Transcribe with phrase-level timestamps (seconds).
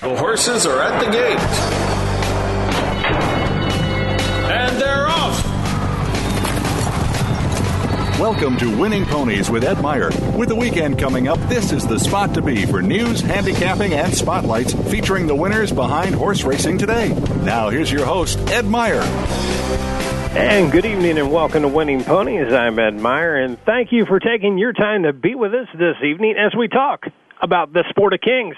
[0.00, 1.38] The horses are at the gate.
[4.50, 5.44] And they're off.
[8.18, 10.10] Welcome to Winning Ponies with Ed Meyer.
[10.36, 14.14] With the weekend coming up, this is the spot to be for news, handicapping, and
[14.14, 17.08] spotlights featuring the winners behind horse racing today.
[17.42, 19.02] Now, here's your host, Ed Meyer.
[20.36, 22.52] And good evening and welcome to Winning Ponies.
[22.52, 25.96] I'm Ed Meyer, and thank you for taking your time to be with us this
[26.02, 27.06] evening as we talk
[27.42, 28.56] about the sport of kings.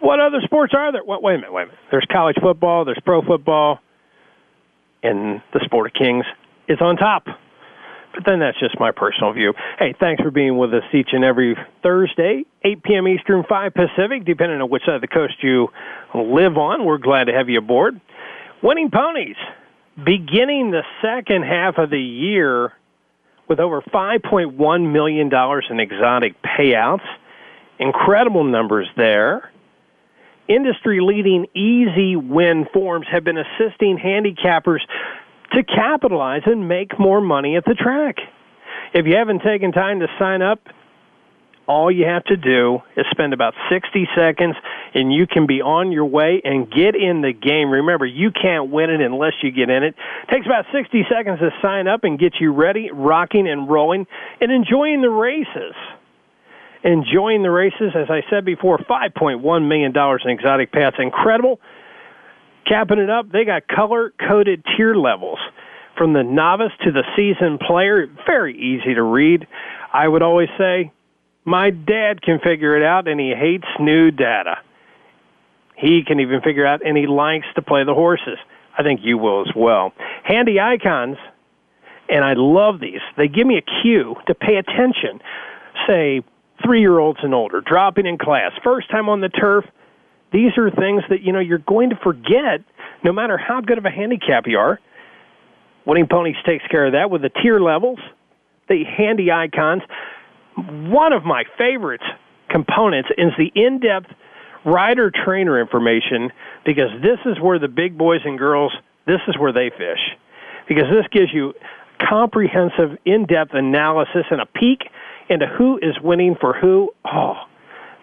[0.00, 1.04] What other sports are there?
[1.04, 1.80] Wait, wait a minute, wait a minute.
[1.90, 3.80] There's college football, there's pro football,
[5.02, 6.24] and the sport of kings
[6.68, 7.26] is on top.
[8.14, 9.54] But then that's just my personal view.
[9.78, 13.06] Hey, thanks for being with us each and every Thursday, 8 p.m.
[13.06, 15.68] Eastern, 5 Pacific, depending on which side of the coast you
[16.14, 16.84] live on.
[16.84, 18.00] We're glad to have you aboard.
[18.62, 19.36] Winning Ponies,
[20.02, 22.72] beginning the second half of the year
[23.48, 25.30] with over $5.1 million
[25.70, 27.06] in exotic payouts.
[27.78, 29.50] Incredible numbers there.
[30.50, 34.80] Industry leading easy win forms have been assisting handicappers
[35.52, 38.16] to capitalize and make more money at the track.
[38.92, 40.58] If you haven't taken time to sign up,
[41.68, 44.56] all you have to do is spend about 60 seconds
[44.92, 47.70] and you can be on your way and get in the game.
[47.70, 49.94] Remember, you can't win it unless you get in it.
[49.94, 54.04] it takes about 60 seconds to sign up and get you ready, rocking and rolling,
[54.40, 55.76] and enjoying the races.
[56.82, 60.96] Enjoying the races, as I said before, $5.1 million in exotic paths.
[60.98, 61.60] Incredible.
[62.66, 65.38] Capping it up, they got color coded tier levels
[65.96, 68.06] from the novice to the seasoned player.
[68.26, 69.46] Very easy to read.
[69.92, 70.92] I would always say,
[71.44, 74.58] my dad can figure it out, and he hates new data.
[75.76, 78.38] He can even figure out, and he likes to play the horses.
[78.78, 79.92] I think you will as well.
[80.22, 81.16] Handy icons,
[82.08, 83.00] and I love these.
[83.16, 85.20] They give me a cue to pay attention.
[85.86, 86.22] Say,
[86.64, 89.64] three year olds and older, dropping in class, first time on the turf.
[90.32, 92.60] These are things that, you know, you're going to forget
[93.02, 94.78] no matter how good of a handicap you are.
[95.86, 97.98] Winning Ponies takes care of that with the tier levels,
[98.68, 99.82] the handy icons.
[100.56, 102.04] One of my favorites
[102.48, 104.10] components is the in depth
[104.64, 106.30] rider trainer information
[106.64, 108.72] because this is where the big boys and girls,
[109.06, 110.00] this is where they fish.
[110.68, 111.54] Because this gives you
[112.08, 114.82] comprehensive, in depth analysis and a peek
[115.30, 116.90] into who is winning for who.
[117.04, 117.34] Oh,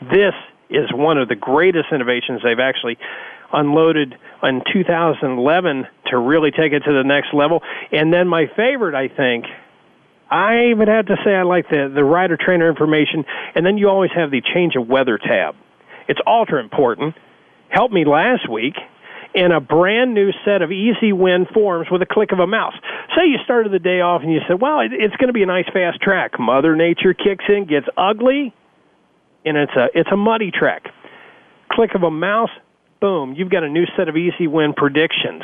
[0.02, 0.34] this
[0.70, 2.98] is one of the greatest innovations they've actually
[3.54, 7.62] unloaded in 2011 to really take it to the next level.
[7.92, 9.46] And then my favorite, I think,
[10.30, 13.24] I would have to say I like the the rider trainer information,
[13.56, 15.56] and then you always have the change of weather tab.
[16.09, 17.16] It's ultra important.
[17.70, 18.76] Helped me last week
[19.34, 22.74] in a brand new set of easy win forms with a click of a mouse.
[23.16, 25.48] Say you started the day off and you said, "Well, it's going to be a
[25.48, 28.54] nice fast track." Mother Nature kicks in, gets ugly,
[29.46, 30.90] and it's a it's a muddy track.
[31.72, 32.50] Click of a mouse,
[33.00, 35.44] boom, you've got a new set of easy win predictions.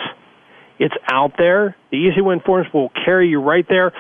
[0.80, 1.76] It's out there.
[1.92, 3.94] The easy win forms will carry you right there.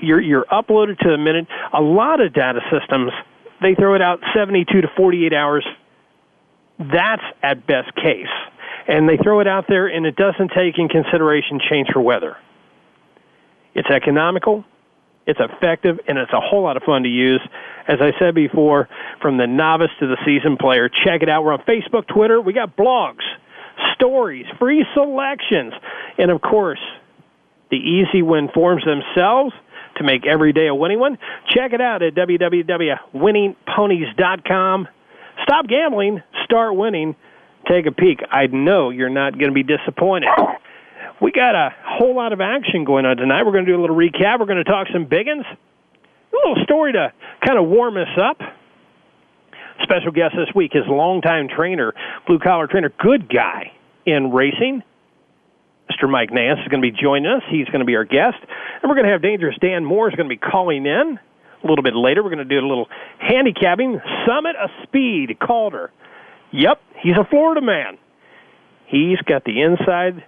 [0.00, 1.46] You're you're uploaded to the minute.
[1.72, 3.12] A lot of data systems
[3.60, 5.66] they throw it out 72 to 48 hours.
[6.78, 8.26] That's at best case.
[8.88, 12.36] And they throw it out there and it doesn't take in consideration change for weather.
[13.74, 14.64] It's economical,
[15.26, 17.40] it's effective, and it's a whole lot of fun to use.
[17.86, 18.88] As I said before,
[19.22, 21.44] from the novice to the seasoned player, check it out.
[21.44, 22.40] We're on Facebook, Twitter.
[22.40, 23.22] We got blogs,
[23.94, 25.72] stories, free selections,
[26.18, 26.80] and of course,
[27.70, 29.54] the easy win forms themselves
[29.96, 31.16] to make every day a winning one.
[31.48, 34.88] Check it out at www.winningponies.com.
[35.44, 37.16] Stop gambling, start winning.
[37.68, 38.20] Take a peek.
[38.30, 40.28] I know you're not going to be disappointed.
[41.20, 43.44] We got a whole lot of action going on tonight.
[43.44, 44.40] We're going to do a little recap.
[44.40, 45.44] We're going to talk some biggins.
[45.44, 47.12] A little story to
[47.46, 48.40] kind of warm us up.
[49.82, 51.94] Special guest this week is longtime trainer,
[52.26, 53.72] blue collar trainer, good guy
[54.06, 54.82] in racing.
[55.90, 56.08] Mr.
[56.08, 57.42] Mike Nance is going to be joining us.
[57.50, 58.38] He's going to be our guest.
[58.40, 61.18] And we're going to have Dangerous Dan Moore is going to be calling in
[61.62, 62.22] a little bit later.
[62.22, 64.00] We're going to do a little handicapping.
[64.26, 65.90] Summit of Speed, Calder.
[66.52, 67.98] Yep, he's a Florida man.
[68.86, 70.24] He's got the inside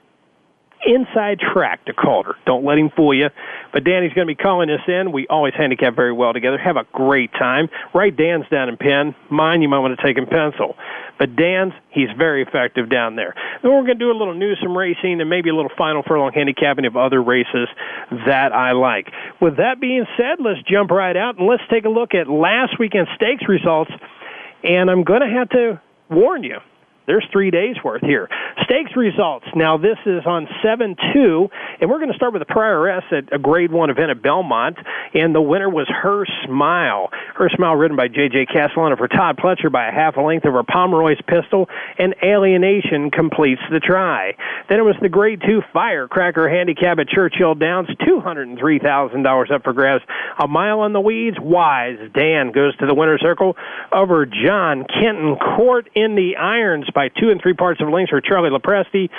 [0.84, 2.34] inside track to Calder.
[2.46, 3.28] Don't let him fool you.
[3.72, 5.12] But Danny's going to be calling us in.
[5.12, 6.58] We always handicap very well together.
[6.58, 7.68] Have a great time.
[7.94, 9.14] Write Dan's down in pen.
[9.30, 10.76] Mine, you might want to take in pencil.
[11.18, 13.34] But Dan's, he's very effective down there.
[13.62, 16.32] Then we're going to do a little Newsom racing and maybe a little final furlong
[16.34, 17.68] handicapping of other races
[18.26, 19.06] that I like.
[19.40, 22.78] With that being said, let's jump right out and let's take a look at last
[22.78, 23.90] weekend's stakes results.
[24.64, 25.80] And I'm going to have to
[26.12, 26.58] warn you
[27.06, 28.28] there's three days worth here.
[28.72, 29.44] Stakes results.
[29.54, 33.30] Now this is on seven two, and we're going to start with the Prioress at
[33.30, 34.78] a Grade One event at Belmont,
[35.12, 37.10] and the winner was Her Smile.
[37.34, 38.46] Her Smile, ridden by J.J.
[38.46, 43.60] Castellano for Todd Pletcher by a half a length over Pomeroy's Pistol, and Alienation completes
[43.70, 44.32] the try.
[44.70, 48.78] Then it was the Grade Two Firecracker Handicap at Churchill Downs, two hundred and three
[48.78, 50.02] thousand dollars up for grabs.
[50.38, 51.36] A mile on the weeds.
[51.38, 53.54] Wise Dan goes to the winner's circle
[53.92, 58.22] over John Kenton Court in the irons by two and three parts of lengths for
[58.22, 59.10] Charlie LoPresti.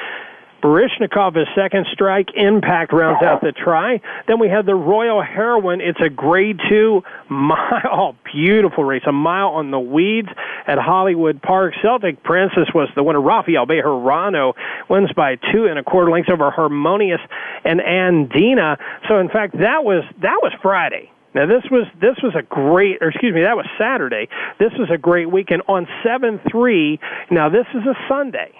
[0.63, 2.29] Baryshnikov is second strike.
[2.35, 3.99] Impact rounds out the try.
[4.27, 5.81] Then we have the Royal Heroine.
[5.81, 9.03] It's a grade two mile, oh, beautiful race.
[9.05, 10.29] A mile on the weeds
[10.65, 11.73] at Hollywood Park.
[11.81, 13.21] Celtic Princess was the winner.
[13.21, 14.53] Rafael Bejarano
[14.89, 17.21] wins by two and a quarter lengths over Harmonious
[17.65, 18.77] and Andina.
[19.09, 21.11] So in fact, that was, that was Friday.
[21.35, 24.29] Now this was this was a great, or excuse me, that was Saturday.
[24.59, 26.99] This was a great weekend on seven three.
[27.31, 28.53] Now this is a Sunday.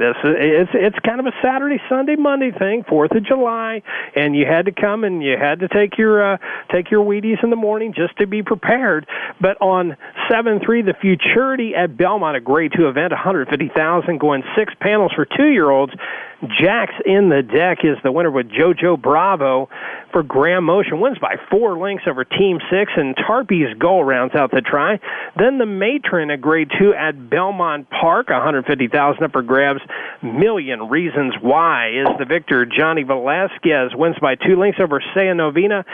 [0.00, 3.82] This is, it's it's kind of a Saturday, Sunday, Monday thing, Fourth of July,
[4.16, 6.38] and you had to come and you had to take your uh,
[6.72, 9.06] take your Wheaties in the morning just to be prepared.
[9.42, 9.98] But on
[10.30, 14.42] seven three, the Futurity at Belmont, a Grade Two event, one hundred fifty thousand, going
[14.56, 15.92] six panels for two year olds.
[16.42, 19.68] Jack's in the deck is the winner with JoJo Bravo
[20.10, 21.00] for Graham Motion.
[21.00, 24.98] Wins by four lengths over Team Six, and Tarpey's goal rounds out the try.
[25.36, 29.80] Then the Matron at Grade Two at Belmont Park, 150,000 up for grabs.
[30.22, 32.64] Million Reasons Why is the victor.
[32.64, 35.84] Johnny Velazquez wins by two lengths over Saya Novena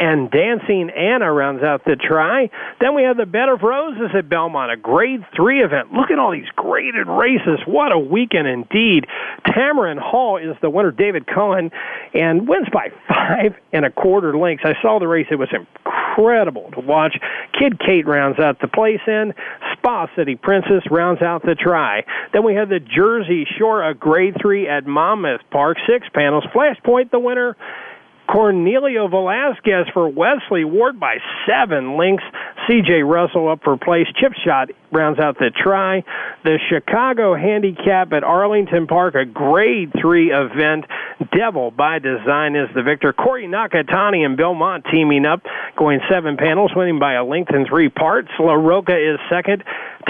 [0.00, 2.48] and Dancing Anna rounds out the try.
[2.80, 5.92] Then we have the Bed of Roses at Belmont, a grade three event.
[5.92, 7.60] Look at all these graded races.
[7.66, 9.06] What a weekend indeed.
[9.46, 11.70] Tamron Hall is the winner, David Cohen,
[12.14, 14.64] and wins by five and a quarter lengths.
[14.64, 15.26] I saw the race.
[15.30, 17.18] It was incredible to watch.
[17.58, 19.34] Kid Kate rounds out the place in.
[19.74, 22.04] Spa City Princess rounds out the try.
[22.32, 26.44] Then we have the Jersey Shore, a grade three at Monmouth Park, six panels.
[26.54, 27.56] Flashpoint, the winner.
[28.30, 31.16] Cornelio Velasquez for Wesley Ward by
[31.48, 32.22] seven links.
[32.68, 33.02] C.J.
[33.02, 34.06] Russell up for place.
[34.20, 36.04] Chip shot rounds out the try.
[36.44, 40.84] The Chicago Handicap at Arlington Park, a grade three event.
[41.36, 43.12] Devil by Design is the victor.
[43.12, 45.42] Corey Nakatani and Belmont teaming up,
[45.76, 48.28] going seven panels, winning by a length in three parts.
[48.38, 49.64] La Roca is second.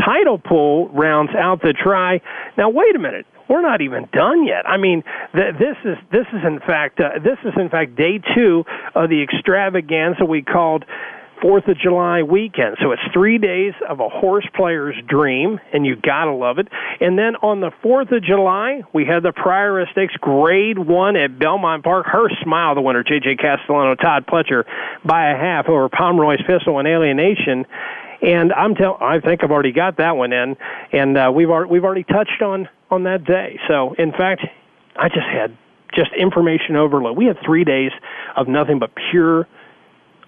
[0.04, 2.20] Title Pool rounds out the try.
[2.58, 4.66] Now, wait a minute we're not even done yet.
[4.66, 5.02] I mean,
[5.34, 8.64] th- this is this is in fact uh, this is in fact day two
[8.94, 10.84] of the extravaganza we called
[11.42, 12.76] Fourth of July weekend.
[12.82, 16.68] So it's three days of a horse player's dream, and you gotta love it.
[17.00, 21.38] And then on the Fourth of July, we had the Prior Stakes Grade One at
[21.38, 22.06] Belmont Park.
[22.06, 23.36] Her smile, the winner, J.J.
[23.36, 24.64] Castellano, Todd Pletcher,
[25.04, 27.64] by a half over Pomeroy's Pistol and Alienation.
[28.22, 30.56] And I'm tell I think I've already got that one in,
[30.92, 33.58] and uh, we've already, we've already touched on on that day.
[33.66, 34.42] So in fact,
[34.96, 35.56] I just had
[35.94, 37.16] just information overload.
[37.16, 37.92] We had three days
[38.36, 39.48] of nothing but pure,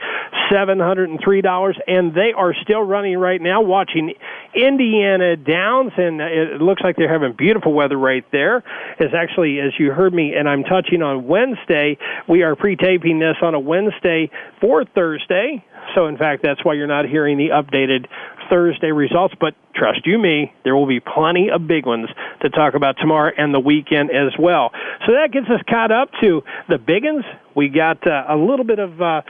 [0.51, 1.73] $703.
[1.87, 4.13] And they are still running right now, watching
[4.53, 5.93] Indiana Downs.
[5.97, 8.63] And it looks like they're having beautiful weather right there.
[8.99, 11.97] Is actually, as you heard me, and I'm touching on Wednesday,
[12.27, 14.29] we are pre taping this on a Wednesday
[14.61, 15.63] for Thursday.
[15.93, 18.07] So, in fact, that's why you're not hearing the updated
[18.49, 19.33] Thursday results.
[19.39, 22.09] But trust you me, there will be plenty of big ones
[22.41, 24.71] to talk about tomorrow and the weekend as well.
[25.05, 27.25] So that gets us caught up to the big ones.
[27.55, 29.21] We got uh, a little bit of, uh,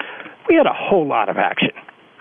[0.50, 1.72] we had a whole lot of action.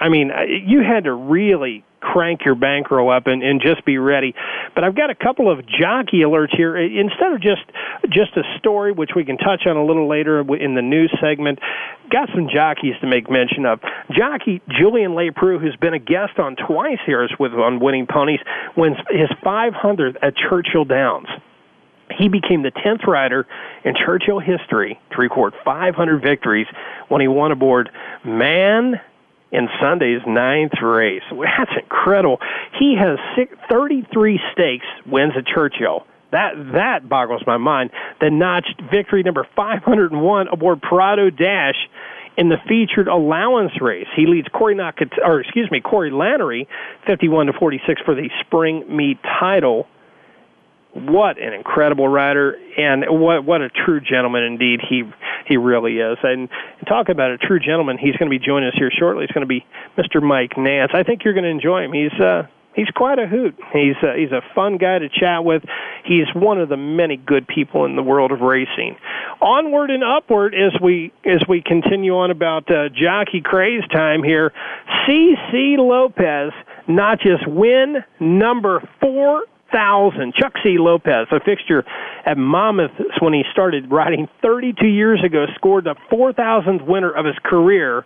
[0.01, 3.99] I mean, uh, you had to really crank your bankroll up and, and just be
[3.99, 4.35] ready.
[4.75, 6.77] But I've got a couple of jockey alerts here.
[6.77, 7.63] Instead of just
[8.11, 11.59] just a story, which we can touch on a little later in the news segment,
[12.11, 13.81] got some jockeys to make mention of.
[14.13, 18.41] Jockey Julian Leparoux, who's been a guest on twice here with on Winning Ponies,
[18.77, 21.29] wins his 500th at Churchill Downs
[22.19, 23.47] he became the 10th rider
[23.85, 26.67] in Churchill history to record 500 victories
[27.09, 27.91] when he won aboard
[28.25, 29.01] Man
[29.55, 31.23] in Sunday's ninth race.
[31.31, 32.39] That's incredible.
[32.79, 36.05] He has six, 33 stakes wins at Churchill.
[36.33, 37.91] That that boggles my mind.
[38.21, 41.77] The notched victory number 501 aboard Prado Dash
[42.37, 44.09] in the featured allowance race.
[44.17, 46.67] He leads Corey Nakat, or excuse me, Corey Lanerie,
[47.07, 49.87] 51 to 46 for the spring meet title
[50.95, 55.03] what an incredible writer, and what what a true gentleman indeed he
[55.47, 56.19] he really is.
[56.23, 56.49] And
[56.89, 57.99] talk about a true gentleman.
[57.99, 59.25] He's going to be joining us here shortly.
[59.25, 59.67] It's going to be
[59.99, 60.93] mr mike nance.
[60.95, 61.93] I think you're going to enjoy him.
[61.93, 63.59] He's uh he's quite a hoot.
[63.73, 65.63] He's uh, he's a fun guy to chat with.
[66.05, 68.97] He's one of the many good people in the world of racing.
[69.41, 74.53] Onward and upward as we as we continue on about uh, jockey craze time here.
[75.09, 76.53] Cc lopez
[76.87, 79.45] not just win number four
[79.75, 80.35] 2000.
[80.35, 80.77] Chuck C.
[80.79, 81.85] Lopez, a fixture
[82.25, 87.35] at Monmouth when he started riding 32 years ago, scored the 4,000th winner of his
[87.45, 88.05] career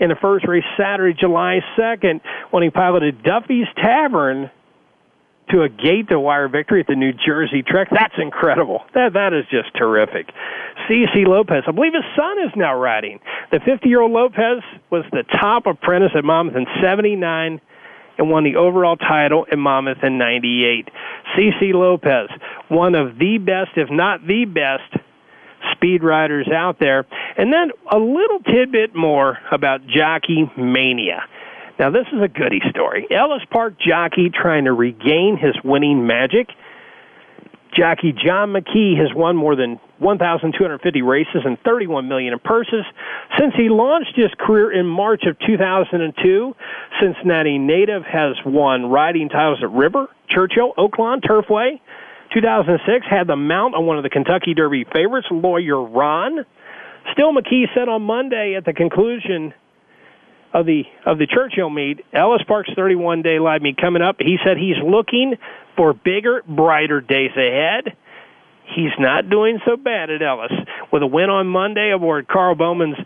[0.00, 4.50] in the first race Saturday, July 2nd, when he piloted Duffy's Tavern
[5.50, 7.88] to a gate to wire victory at the New Jersey Trek.
[7.90, 8.82] That's incredible.
[8.94, 10.30] That that is just terrific.
[10.88, 13.20] CC Lopez, I believe his son is now riding.
[13.52, 17.60] The 50 year old Lopez was the top apprentice at Monmouth in '79
[18.18, 20.88] and won the overall title in Monmouth in 98.
[21.36, 22.28] CC Lopez,
[22.68, 25.04] one of the best, if not the best,
[25.72, 27.06] speed riders out there.
[27.36, 31.24] And then a little tidbit more about Jockey Mania.
[31.78, 33.06] Now, this is a goody story.
[33.10, 36.48] Ellis Park jockey trying to regain his winning magic–
[37.76, 42.84] Jockey John McKee has won more than 1,250 races and 31 million in purses
[43.38, 46.54] since he launched his career in March of 2002.
[47.00, 51.80] Cincinnati native has won riding titles at River, Churchill, Oaklawn, Turfway.
[52.32, 56.44] 2006 had the mount on one of the Kentucky Derby favorites, Lawyer Ron.
[57.12, 59.52] Still, McKee said on Monday at the conclusion
[60.54, 64.16] of the of the Churchill meet, Ellis Park's 31 day live meet coming up.
[64.20, 65.34] He said he's looking
[65.76, 67.96] for bigger, brighter days ahead.
[68.74, 70.52] He's not doing so bad at Ellis
[70.90, 72.96] with a win on Monday aboard Carl Bowman's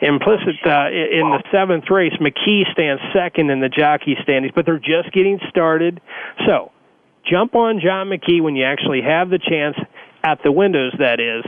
[0.00, 2.12] implicit uh, in the seventh race.
[2.20, 6.00] McKee stands second in the jockey standings, but they're just getting started.
[6.46, 6.72] So
[7.30, 9.76] jump on John McKee when you actually have the chance
[10.24, 10.92] at the windows.
[10.98, 11.44] That is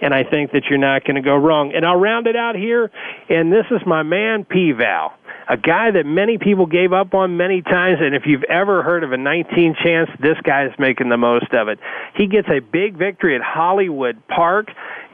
[0.00, 1.72] and I think that you're not going to go wrong.
[1.74, 2.90] And I'll round it out here,
[3.28, 5.12] and this is my man P Val,
[5.48, 7.98] a guy that many people gave up on many times.
[8.00, 11.52] And if you've ever heard of a 19 chance, this guy is making the most
[11.52, 11.78] of it.
[12.14, 14.68] He gets a big victory at Hollywood Park.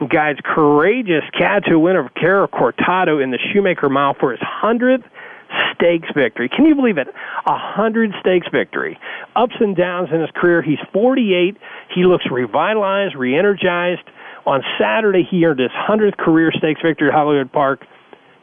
[0.09, 5.03] Guys, courageous Catu winner of Cerro Cortado in the Shoemaker Mile for his hundredth
[5.73, 6.49] stakes victory.
[6.49, 7.07] Can you believe it?
[7.07, 8.99] A hundred stakes victory.
[9.35, 10.61] Ups and downs in his career.
[10.61, 11.57] He's 48.
[11.95, 14.03] He looks revitalized, re-energized.
[14.47, 17.85] On Saturday, he earned his 100th career stakes victory at Hollywood Park.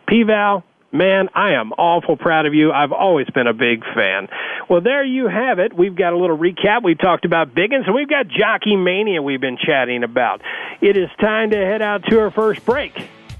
[0.06, 2.72] P-Val, man, I am awful proud of you.
[2.72, 4.28] I've always been a big fan.
[4.68, 5.72] Well, there you have it.
[5.74, 6.84] We've got a little recap.
[6.84, 10.42] We talked about Biggins, and we've got Jockey Mania we've been chatting about.
[10.82, 12.92] It is time to head out to our first break.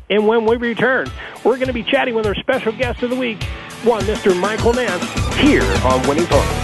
[0.09, 1.11] And when we return,
[1.45, 3.43] we're going to be chatting with our special guest of the week,
[3.83, 4.35] one Mr.
[4.35, 5.05] Michael Nance,
[5.37, 6.64] here on Winning Ponies.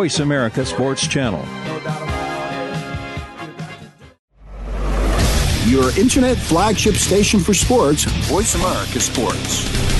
[0.00, 1.44] America Sports Channel.
[5.66, 9.99] Your internet flagship station for sports, Voice America Sports.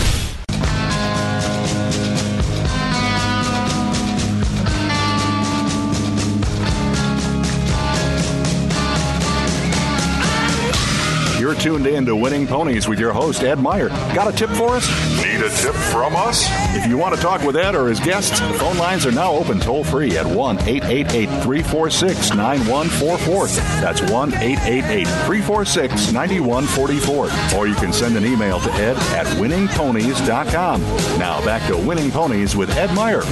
[11.61, 13.91] Tuned in to Winning Ponies with your host, Ed Meyer.
[14.15, 14.89] Got a tip for us?
[15.23, 16.47] Need a tip from us?
[16.75, 19.33] If you want to talk with Ed or his guests, the phone lines are now
[19.33, 23.47] open toll free at 1 888 346 9144.
[23.83, 27.59] That's 1 888 346 9144.
[27.59, 30.81] Or you can send an email to ed at winningponies.com.
[31.19, 33.23] Now back to Winning Ponies with Ed Meyer.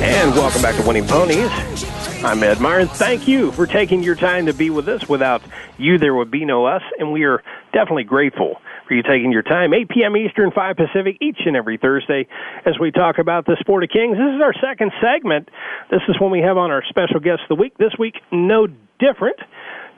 [0.00, 1.97] And welcome back to Winning Ponies.
[2.24, 5.08] I'm Ed Meyer, and thank you for taking your time to be with us.
[5.08, 5.40] Without
[5.76, 9.44] you, there would be no us, and we are definitely grateful for you taking your
[9.44, 9.72] time.
[9.72, 10.16] 8 p.m.
[10.16, 12.26] Eastern, 5 Pacific, each and every Thursday
[12.66, 14.16] as we talk about the sport of kings.
[14.16, 15.48] This is our second segment.
[15.92, 17.78] This is when we have on our special guest of the week.
[17.78, 18.66] This week, no
[18.98, 19.38] different.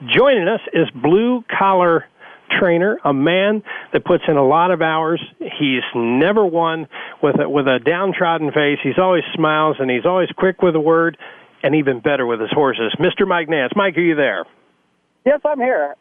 [0.05, 2.05] Joining us is blue collar
[2.59, 5.21] trainer, a man that puts in a lot of hours.
[5.39, 6.87] He's never won
[7.23, 8.77] with a, with a downtrodden face.
[8.83, 11.17] He's always smiles and he's always quick with a word
[11.63, 12.93] and even better with his horses.
[12.99, 13.27] Mr.
[13.27, 13.73] Mike Nance.
[13.75, 14.45] Mike, are you there?
[15.25, 15.95] Yes, I'm here.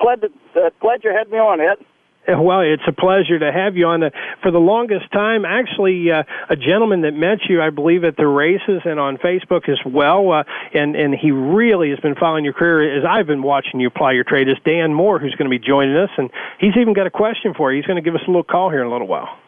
[0.00, 1.84] Glad, to, uh, glad you had me on, Ed.
[2.28, 4.00] Well, it's a pleasure to have you on.
[4.00, 4.10] The,
[4.42, 8.26] for the longest time, actually, uh, a gentleman that met you, I believe, at the
[8.26, 10.42] races and on Facebook as well, uh,
[10.74, 14.12] and and he really has been following your career as I've been watching you apply
[14.12, 14.48] your trade.
[14.48, 16.28] Is Dan Moore, who's going to be joining us, and
[16.58, 17.78] he's even got a question for you.
[17.78, 19.38] He's going to give us a little call here in a little while.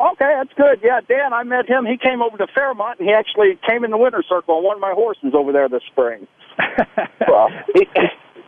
[0.00, 0.80] Okay, that's good.
[0.82, 1.86] Yeah, Dan, I met him.
[1.86, 4.76] He came over to Fairmont, and he actually came in the winter circle on one
[4.76, 6.26] of my horses over there this spring.
[7.28, 7.86] well, he,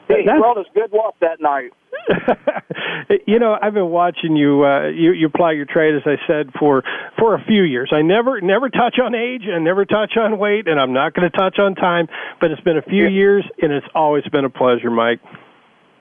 [0.09, 1.71] he brought us good luck that night.
[3.27, 5.13] you know, I've been watching you, uh, you.
[5.13, 6.83] You apply your trade, as I said, for
[7.19, 7.91] for a few years.
[7.93, 11.29] I never never touch on age, and never touch on weight, and I'm not going
[11.31, 12.07] to touch on time.
[12.41, 13.11] But it's been a few yeah.
[13.11, 15.21] years, and it's always been a pleasure, Mike.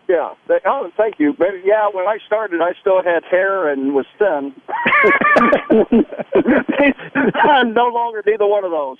[0.08, 0.34] Yeah.
[0.66, 1.34] Oh, thank you.
[1.38, 4.54] But yeah, when I started, I still had hair and was thin.
[7.34, 8.98] I'm no longer neither one of those.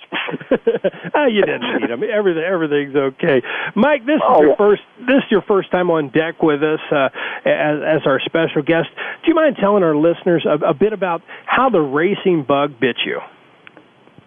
[1.14, 2.02] oh, you didn't need them.
[2.02, 3.40] Everything, everything's okay.
[3.76, 4.56] Mike, this oh, is your yeah.
[4.56, 4.82] first.
[5.00, 7.08] This is your first time on deck with us uh,
[7.44, 8.88] as, as our special guest.
[9.22, 12.96] Do you mind telling our listeners a, a bit about how the racing bug bit
[13.04, 13.20] you?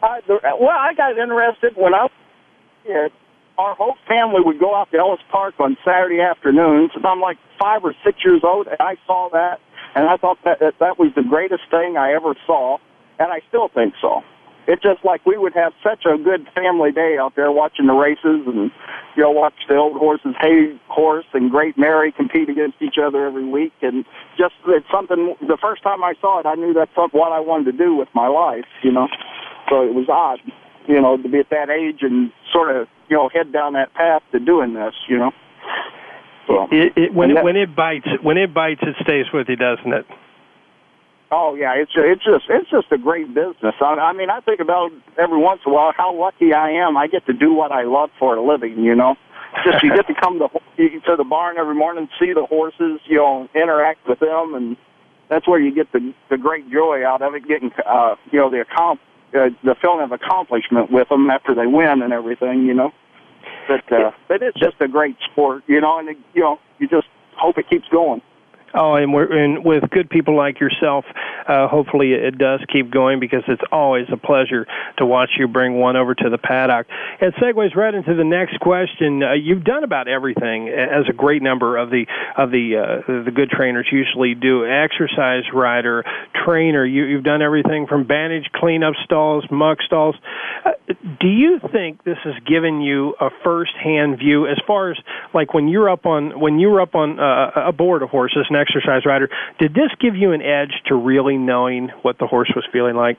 [0.02, 3.12] Uh, the, well, I got interested when I was
[3.60, 7.38] our whole family would go out to Ellis Park on Saturday afternoons, and I'm like
[7.60, 9.60] five or six years old, and I saw that,
[9.96, 12.78] and I thought that that, that was the greatest thing I ever saw,
[13.20, 14.24] and I still think so.
[14.68, 17.94] It's just like we would have such a good family day out there watching the
[17.94, 18.72] races and,
[19.18, 23.26] you know, watch the old horses, Hay Horse and Great Mary compete against each other
[23.26, 23.74] every week.
[23.82, 24.06] And
[24.38, 27.72] just, it's something, the first time I saw it, I knew that's what I wanted
[27.72, 29.08] to do with my life, you know.
[29.70, 30.40] So it was odd
[30.90, 33.94] you know, to be at that age and sort of, you know, head down that
[33.94, 35.32] path to doing this, you know.
[36.48, 39.56] So, it, it, when it, when it bites, when it bites, it stays with you,
[39.56, 40.06] doesn't it?
[41.32, 43.76] Oh yeah, it's it's just it's just a great business.
[43.80, 46.98] I, I mean, I think about every once in a while how lucky I am.
[46.98, 48.84] I get to do what I love for a living.
[48.84, 49.16] You know,
[49.64, 53.18] just you get to come to to the barn every morning, see the horses, you
[53.18, 54.76] know, interact with them, and
[55.30, 57.48] that's where you get the the great joy out of it.
[57.48, 58.98] Getting uh, you know the accom-
[59.34, 62.92] uh, the feeling of accomplishment with them after they win and everything, you know.
[63.68, 67.08] But uh, but it's just a great sport, you know, and you know you just
[67.38, 68.22] hope it keeps going.
[68.74, 71.06] Oh, and we're and with good people like yourself,
[71.50, 75.80] uh, hopefully it does keep going because it's always a pleasure to watch you bring
[75.80, 76.86] one over to the paddock.
[77.20, 79.24] It segues right into the next question.
[79.24, 82.06] Uh, you've done about everything, as a great number of the
[82.38, 84.66] of the uh, the good trainers usually do.
[84.66, 86.04] Exercise rider,
[86.46, 86.86] trainer.
[86.86, 90.16] You, you've done everything from bandage cleanup stalls, muck stalls.
[90.64, 90.72] Uh,
[91.20, 94.98] do you think this has given you a first-hand view as far as
[95.34, 98.46] like when you're up on when you were up on uh, aboard a horse as
[98.50, 99.30] an exercise rider?
[99.60, 103.18] Did this give you an edge to really knowing what the horse was feeling like?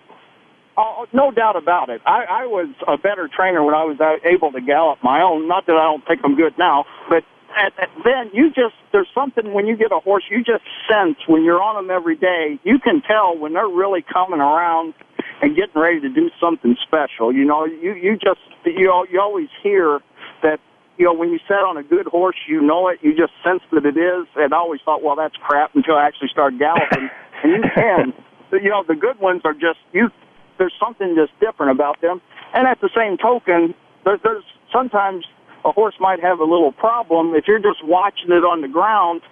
[0.76, 2.00] Oh, no doubt about it.
[2.06, 5.48] I, I was a better trainer when I was able to gallop my own.
[5.48, 7.24] Not that I don't think I'm good now, but
[7.56, 11.16] at, at, then you just there's something when you get a horse you just sense
[11.26, 14.94] when you're on them every day you can tell when they're really coming around
[15.42, 19.48] and getting ready to do something special you know you you just you you always
[19.62, 20.00] hear
[20.42, 20.60] that
[21.00, 23.62] you know when you sit on a good horse you know it you just sense
[23.72, 27.08] that it is and I always thought well that's crap until I actually start galloping
[27.42, 28.12] and you can
[28.52, 30.10] you know the good ones are just you
[30.58, 32.20] there's something just different about them
[32.52, 35.24] and at the same token there, there's sometimes
[35.64, 37.34] a horse might have a little problem.
[37.34, 39.22] If you're just watching it on the ground,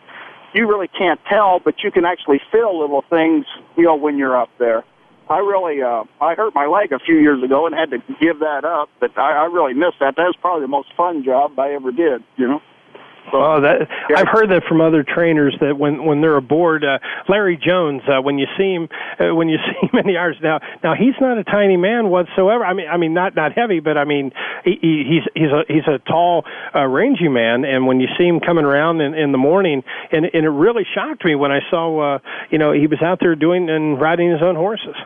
[0.55, 4.39] you really can't tell, but you can actually feel little things, you know, when you're
[4.39, 4.85] up there.
[5.29, 8.41] I really, uh, I hurt my leg a few years ago and had to give
[8.41, 10.17] that up, but I, I really missed that.
[10.17, 12.61] That was probably the most fun job I ever did, you know?
[13.33, 14.19] oh, that yeah.
[14.19, 18.23] I've heard that from other trainers that when when they're aboard, uh, Larry Jones, uh,
[18.23, 18.89] when you see him,
[19.19, 22.09] uh, when you see him in the hours now, now he's not a tiny man
[22.09, 22.65] whatsoever.
[22.65, 24.33] I mean, I mean not not heavy, but I mean
[24.65, 28.41] he, he's he's a he's a tall, uh, rangy man, and when you see him
[28.41, 32.17] coming around in, in the morning, and and it really shocked me when I saw,
[32.17, 32.19] uh,
[32.51, 34.97] you know, he was out there doing and riding his own horses.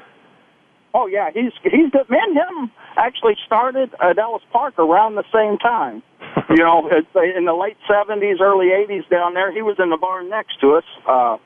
[0.94, 5.24] Oh yeah, he's he's the me and him actually started at Ellis Park around the
[5.32, 6.02] same time.
[6.50, 10.28] you know, in the late seventies, early eighties down there, he was in the barn
[10.28, 11.36] next to us, uh,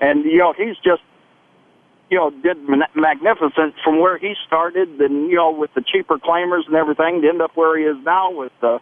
[0.00, 1.02] and you know he's just
[2.10, 2.58] you know did
[2.94, 7.28] magnificent from where he started, and you know with the cheaper claimers and everything, to
[7.28, 8.78] end up where he is now with the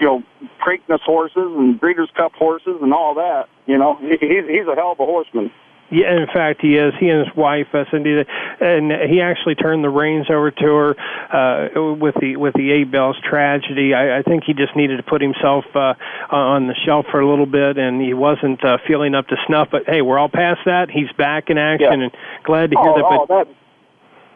[0.00, 0.22] you know
[0.64, 3.48] Preakness horses and Breeders' Cup horses and all that.
[3.66, 5.50] You know, he, he's he's a hell of a horseman.
[5.90, 6.94] Yeah, in fact, he is.
[7.00, 8.24] He and his wife, uh, Cindy,
[8.60, 10.90] and he actually turned the reins over to her
[11.34, 13.92] uh, with the with the Eight Belles tragedy.
[13.92, 15.94] I, I think he just needed to put himself uh,
[16.30, 19.68] on the shelf for a little bit, and he wasn't uh, feeling up to snuff.
[19.72, 20.90] But hey, we're all past that.
[20.90, 22.04] He's back in action, yeah.
[22.04, 22.12] and
[22.44, 23.26] glad to hear oh, that.
[23.28, 23.54] But, oh, that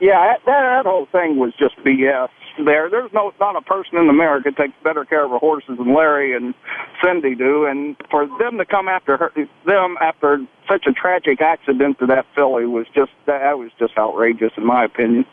[0.00, 2.28] yeah, that, that whole thing was just BS
[2.64, 2.90] there.
[2.90, 6.36] There's no not a person in America takes better care of her horses than Larry
[6.36, 6.54] and
[7.02, 9.32] Cindy do, and for them to come after her,
[9.66, 10.38] them after
[10.68, 14.84] such a tragic accident to that filly was just that was just outrageous in my
[14.84, 15.24] opinion.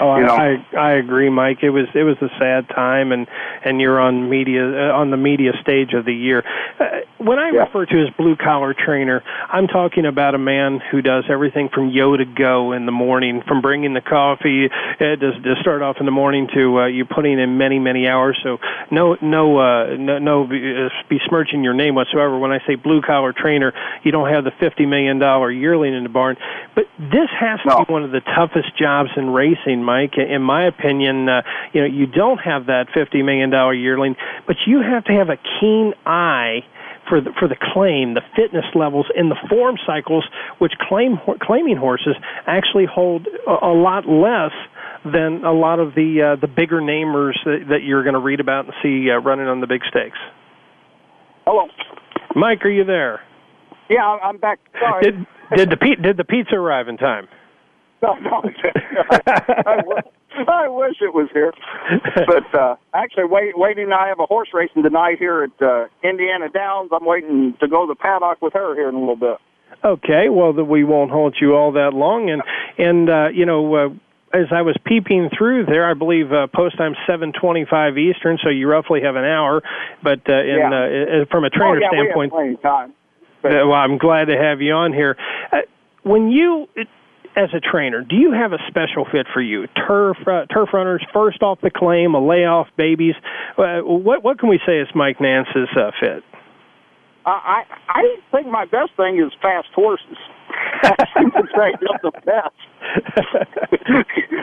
[0.00, 0.34] Oh, you know?
[0.34, 1.58] I I agree, Mike.
[1.62, 3.26] It was it was a sad time, and
[3.64, 6.44] and you're on media uh, on the media stage of the year.
[6.78, 6.84] Uh,
[7.18, 7.64] when I yeah.
[7.64, 11.88] refer to as blue collar trainer, I'm talking about a man who does everything from
[11.88, 15.96] yo to go in the morning, from bringing the coffee uh, to, to start off
[15.98, 18.38] in the morning to uh, you putting in many many hours.
[18.42, 18.58] So
[18.90, 22.38] no no uh, no no uh, besmirching your name whatsoever.
[22.38, 23.72] When I say blue collar trainer,
[24.04, 26.36] you don't have the fifty million dollar yearling in the barn,
[26.76, 27.78] but this has no.
[27.78, 30.18] to be one of the toughest jobs in racing Mike.
[30.18, 31.40] In my opinion, uh,
[31.72, 35.28] you know, you don't have that fifty million dollar yearling, but you have to have
[35.30, 36.60] a keen eye
[37.08, 40.24] for the, for the claim, the fitness levels, and the form cycles,
[40.58, 44.52] which claim claiming horses actually hold a, a lot less
[45.04, 48.40] than a lot of the uh, the bigger namers that, that you're going to read
[48.40, 50.18] about and see uh, running on the big stakes.
[51.46, 51.66] Hello,
[52.36, 52.62] Mike.
[52.64, 53.20] Are you there?
[53.88, 54.58] Yeah, I'm back.
[54.78, 55.02] Sorry.
[55.02, 57.26] Did did the did the pizza arrive in time?
[58.02, 58.42] No, no.
[59.66, 59.82] I,
[60.46, 61.52] I wish it was here.
[62.14, 63.90] But uh, actually, wait, waiting.
[63.92, 66.90] I have a horse racing tonight here at uh, Indiana Downs.
[66.92, 69.38] I'm waiting to go to the paddock with her here in a little bit.
[69.84, 72.42] Okay, well, the, we won't hold you all that long, and
[72.78, 73.74] and uh, you know.
[73.74, 73.88] Uh,
[74.30, 78.50] as I was peeping through there, I believe uh, post time seven twenty-five Eastern, so
[78.50, 79.62] you roughly have an hour.
[80.02, 81.22] But uh, in, yeah.
[81.22, 82.92] uh, from a trainer oh, yeah, standpoint, we have time.
[83.40, 85.16] But, uh, well, I'm glad to have you on here.
[85.50, 85.64] Uh,
[86.02, 86.68] when you
[87.36, 89.66] as a trainer, do you have a special fit for you?
[89.86, 93.14] Turf uh, turf runners, first off the claim, a layoff babies.
[93.56, 96.24] Uh, what what can we say is Mike Nance's uh, fit?
[97.24, 100.16] I I think my best thing is fast horses.
[100.82, 102.56] I would say that's the best.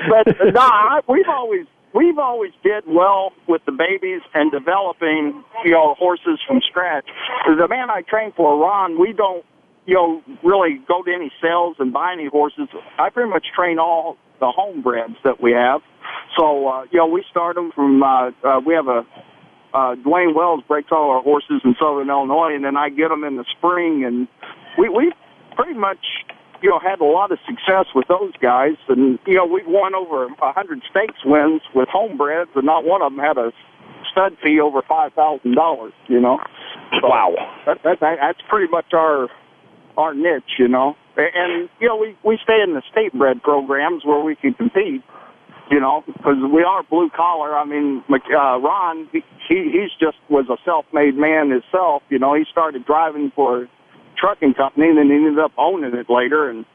[0.10, 5.95] but no, we've always we've always did well with the babies and developing you know
[5.95, 7.06] horses from scratch.
[7.48, 9.45] The man I train for, Ron, we don't
[9.86, 12.67] you know, really go to any sales and buy any horses.
[12.98, 15.82] I pretty much train all the homebreds that we have.
[16.38, 19.06] So, uh, you know, we start them from, uh, uh, we have a,
[19.74, 23.24] uh, Dwayne Wells breaks all our horses in Southern Illinois, and then I get them
[23.24, 24.28] in the spring and
[24.78, 25.12] we we
[25.56, 26.00] pretty much
[26.62, 29.95] you know had a lot of success with those guys, and you know we've won
[29.95, 33.52] over a hundred stakes wins with homebreds, and not one of them had a
[34.12, 35.93] stud fee over five thousand dollars.
[36.08, 36.39] You know,
[37.02, 37.34] so wow,
[37.65, 39.28] that, that, that that's pretty much our
[39.97, 40.60] our niche.
[40.60, 44.36] You know, and you know we we stay in the state bred programs where we
[44.36, 45.03] can compete
[45.71, 47.58] you know, because we are blue collar.
[47.58, 52.03] I mean, uh, Ron, he, he he's just was a self-made man himself.
[52.10, 53.67] You know, he started driving for a
[54.17, 56.65] trucking company, and then he ended up owning it later, and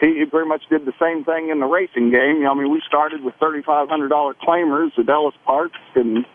[0.00, 2.42] he, he pretty much did the same thing in the racing game.
[2.42, 6.26] You know, I mean, we started with thirty-five hundred dollar claimers at Ellis Park, and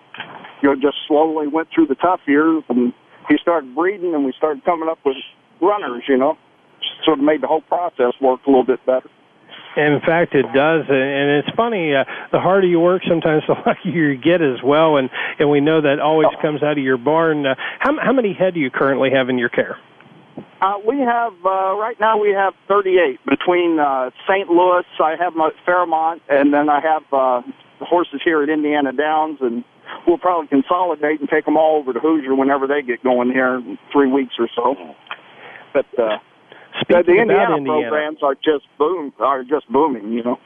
[0.61, 2.93] you know, just slowly went through the tough years, and
[3.27, 5.17] he started breeding, and we started coming up with
[5.61, 6.03] runners.
[6.07, 6.37] You know,
[7.05, 9.09] sort of made the whole process work a little bit better.
[9.77, 11.93] In fact, it does, and it's funny.
[11.93, 14.97] Uh, the harder you work, sometimes the luckier you get as well.
[14.97, 17.45] And and we know that always comes out of your barn.
[17.45, 19.77] Uh, how how many head do you currently have in your care?
[20.61, 24.49] Uh, we have uh, right now we have 38 between uh, St.
[24.49, 24.83] Louis.
[24.99, 27.41] I have my Fairmont, and then I have uh,
[27.79, 29.63] horses here at Indiana Downs, and
[30.05, 33.55] we'll probably consolidate and take them all over to Hoosier whenever they get going here
[33.55, 34.75] in three weeks or so.
[35.73, 36.17] But uh,
[36.81, 40.11] Speaking the Indiana, Indiana programs are just boom are just booming.
[40.11, 40.39] You know.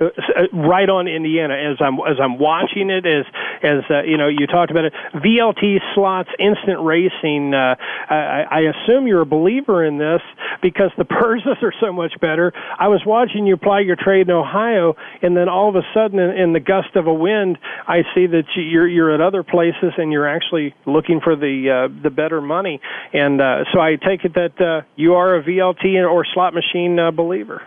[0.00, 0.06] Uh,
[0.52, 3.26] right on Indiana as I'm as I'm watching it as
[3.64, 4.92] as uh, you know you talked about it.
[5.14, 7.74] VLT slots instant racing uh,
[8.08, 10.20] I, I assume you're a believer in this
[10.62, 12.52] because the purses are so much better.
[12.78, 16.20] I was watching you apply your trade in Ohio and then all of a sudden
[16.20, 17.58] in, in the gust of a wind
[17.88, 22.02] I see that you're you're at other places and you're actually looking for the uh,
[22.04, 22.80] the better money.
[23.12, 27.00] And uh, so I take it that uh, you are a VLT or slot machine
[27.00, 27.62] uh, believer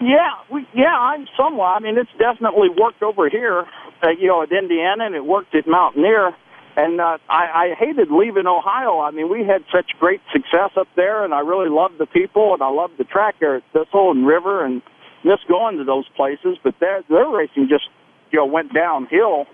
[0.00, 1.76] yeah, we, yeah, I'm somewhat.
[1.76, 3.64] I mean, it's definitely worked over here,
[4.02, 6.32] uh, you know, at Indiana, and it worked at Mountaineer.
[6.76, 9.00] And uh, I, I hated leaving Ohio.
[9.00, 12.54] I mean, we had such great success up there, and I really loved the people,
[12.54, 14.80] and I loved the track there at Thistle and River, and
[15.24, 16.56] miss going to those places.
[16.62, 17.90] But their their racing just,
[18.30, 19.46] you know, went downhill,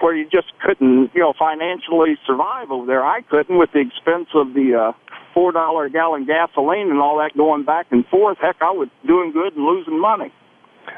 [0.00, 3.04] where you just couldn't, you know, financially survive over there.
[3.04, 4.92] I couldn't with the expense of the uh,
[5.34, 8.88] four dollar a gallon gasoline and all that going back and forth, heck, I was
[9.06, 10.32] doing good and losing money.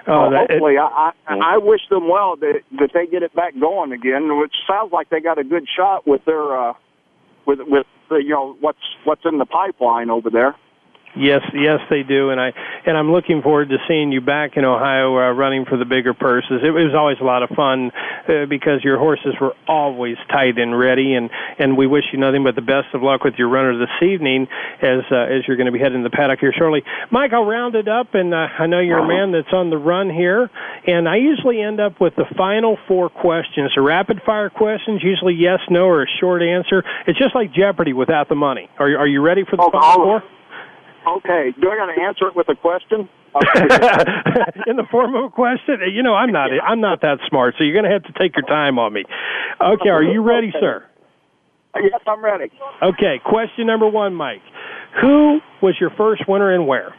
[0.06, 3.22] Oh, so that, hopefully, it, I, I I wish them well that that they get
[3.22, 4.38] it back going again.
[4.38, 6.74] Which sounds like they got a good shot with their uh,
[7.46, 10.54] with with the, you know what's what's in the pipeline over there.
[11.16, 12.52] Yes, yes, they do, and I
[12.84, 16.12] and I'm looking forward to seeing you back in Ohio uh, running for the bigger
[16.12, 16.60] purses.
[16.62, 17.90] It, was always a lot of fun
[18.28, 22.44] uh, because your horses were always tight and ready, and and we wish you nothing
[22.44, 24.46] but the best of luck with your runner this evening
[24.82, 26.82] as uh, as you're going to be heading to the paddock here shortly.
[27.10, 29.78] Mike, I'll round it up, and uh, I know you're a man that's on the
[29.78, 30.50] run here,
[30.86, 35.34] and I usually end up with the final four questions, the rapid fire questions, usually
[35.34, 36.84] yes, no, or a short answer.
[37.06, 38.68] It's just like Jeopardy without the money.
[38.78, 40.37] Are you are you ready for the oh, final four?
[41.16, 41.54] Okay.
[41.60, 43.08] Do I got to answer it with a question?
[44.66, 45.78] in the form of a question.
[45.92, 46.50] You know, I'm not.
[46.62, 49.04] I'm not that smart, so you're going to have to take your time on me.
[49.60, 49.88] Okay.
[49.90, 50.58] Are you ready, okay.
[50.60, 50.84] sir?
[51.76, 52.50] Yes, I'm ready.
[52.82, 53.20] Okay.
[53.24, 54.42] Question number one, Mike.
[55.00, 56.94] Who was your first winner and where?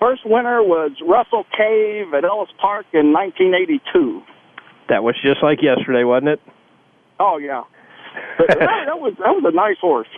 [0.00, 4.20] First winner was Russell Cave at Ellis Park in 1982.
[4.88, 6.40] That was just like yesterday, wasn't it?
[7.18, 7.62] Oh yeah.
[8.38, 10.08] that, that was that was a nice horse.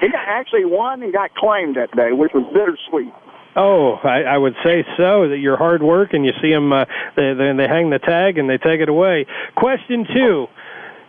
[0.00, 3.12] He got, actually won and got claimed that day, which was bittersweet.
[3.56, 5.28] Oh, I, I would say so.
[5.28, 6.84] That your hard work, and you see them, uh,
[7.16, 9.24] they, they they hang the tag and they take it away.
[9.56, 10.46] Question two: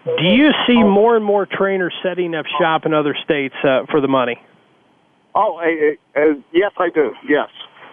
[0.06, 4.00] Do you see more and more trainers setting up shop in other states uh, for
[4.00, 4.40] the money?
[5.36, 7.12] Oh, uh, uh, yes, I do.
[7.28, 7.50] Yes,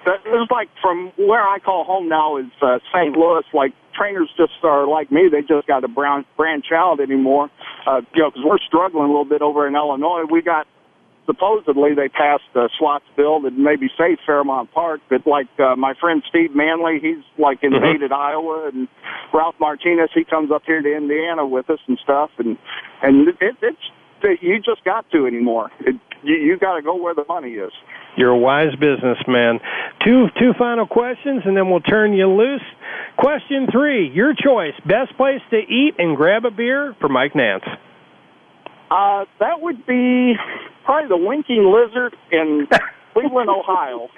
[0.06, 3.16] it's like from where I call home now is uh, St.
[3.16, 3.42] Louis.
[3.52, 7.50] Like trainers just are like me; they just got to branch branch out anymore.
[7.88, 10.22] Uh, you know, because we're struggling a little bit over in Illinois.
[10.30, 10.68] We got
[11.26, 15.94] supposedly they passed a slots bill that maybe say Fairmont Park, but like uh, my
[16.00, 18.14] friend Steve Manley, he's like invaded mm-hmm.
[18.14, 18.88] Iowa, and
[19.32, 22.56] Ralph Martinez, he comes up here to Indiana with us and stuff, and
[23.02, 25.70] and it, it, it's you just got to anymore.
[25.80, 27.72] It, you you got to go where the money is.
[28.16, 29.60] You're a wise businessman.
[30.04, 32.64] Two two final questions, and then we'll turn you loose.
[33.18, 34.74] Question three: Your choice.
[34.86, 37.64] Best place to eat and grab a beer for Mike Nance.
[38.94, 40.34] Uh, that would be
[40.84, 42.68] probably the Winking Lizard in
[43.12, 44.08] Cleveland, Ohio.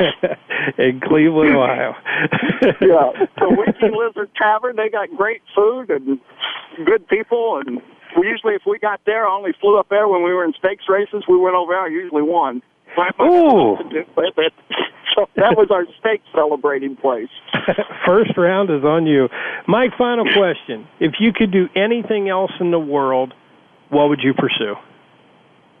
[0.78, 1.94] in Cleveland, Ohio.
[2.80, 4.76] yeah, the Winking Lizard Tavern.
[4.76, 6.18] They got great food and
[6.86, 7.82] good people, and
[8.18, 10.54] we usually, if we got there, I only flew up there when we were in
[10.58, 11.24] stakes races.
[11.28, 12.62] We went over there, I usually won.
[13.20, 13.76] Ooh.
[15.14, 17.28] so that was our stake celebrating place.
[18.06, 19.28] First round is on you.
[19.68, 20.88] Mike, final question.
[21.00, 23.34] If you could do anything else in the world,
[23.90, 24.74] what would you pursue?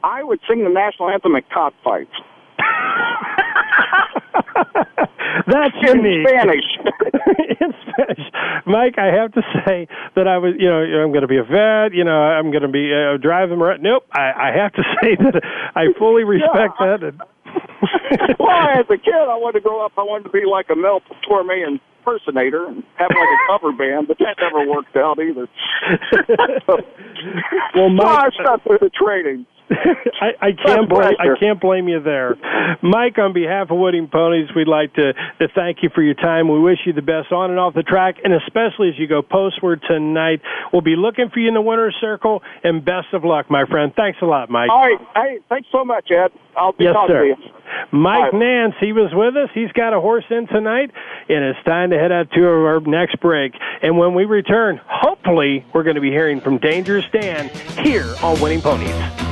[0.02, 2.10] I would sing the national anthem at cockfights.
[5.46, 6.28] That's in unique.
[6.28, 6.64] Spanish.
[7.60, 8.32] in Spanish,
[8.66, 8.98] Mike.
[8.98, 11.94] I have to say that I was, you know, I'm going to be a vet.
[11.94, 13.82] You know, I'm going to be uh, driving around.
[13.82, 14.06] Nope.
[14.12, 15.40] I, I have to say that
[15.74, 16.96] I fully respect Yeah.
[16.98, 17.02] that.
[17.04, 17.20] And,
[18.38, 19.92] well, as a kid, I wanted to grow up.
[19.96, 21.64] I wanted to be like a Mel Torme
[22.06, 25.48] impersonator and have like a cover band, but that never worked out either.
[27.74, 29.46] well, so I Mike, stuck with the training.
[30.20, 32.36] I, I can't blame I can't blame you there,
[32.82, 33.18] Mike.
[33.18, 36.48] On behalf of Winning Ponies, we'd like to, to thank you for your time.
[36.48, 39.22] We wish you the best on and off the track, and especially as you go
[39.22, 40.40] postward tonight.
[40.72, 43.92] We'll be looking for you in the winner's circle, and best of luck, my friend.
[43.96, 44.70] Thanks a lot, Mike.
[44.70, 45.00] All right.
[45.16, 46.30] Hey, thanks so much, Ed.
[46.56, 47.22] I'll be Yes, talking sir.
[47.22, 47.36] to you.
[47.90, 49.50] Mike All Nance, he was with us.
[49.52, 50.90] He's got a horse in tonight,
[51.28, 53.54] and it's time to head out to our next break.
[53.82, 57.48] And when we return, hopefully, we're going to be hearing from Dangerous Dan
[57.84, 59.25] here on Winning Ponies.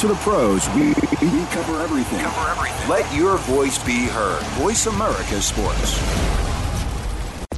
[0.00, 2.20] To the pros, we, we cover everything.
[2.20, 2.88] Cover everything.
[2.88, 4.42] Let your voice be heard.
[4.58, 5.98] Voice America Sports.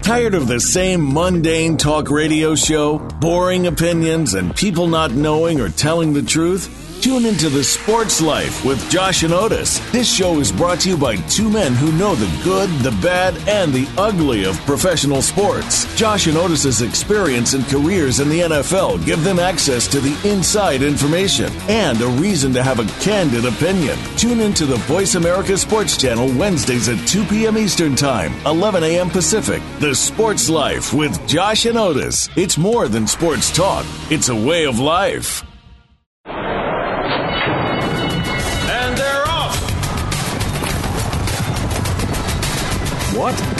[0.02, 5.68] Tired of the same mundane talk radio show, boring opinions, and people not knowing or
[5.68, 6.87] telling the truth?
[7.00, 9.78] Tune into The Sports Life with Josh and Otis.
[9.92, 13.36] This show is brought to you by two men who know the good, the bad,
[13.48, 15.86] and the ugly of professional sports.
[15.94, 20.82] Josh and Otis's experience and careers in the NFL give them access to the inside
[20.82, 23.96] information and a reason to have a candid opinion.
[24.16, 27.56] Tune into the Voice America Sports Channel Wednesdays at 2 p.m.
[27.56, 29.08] Eastern Time, 11 a.m.
[29.08, 29.62] Pacific.
[29.78, 32.28] The Sports Life with Josh and Otis.
[32.34, 35.47] It's more than sports talk, it's a way of life.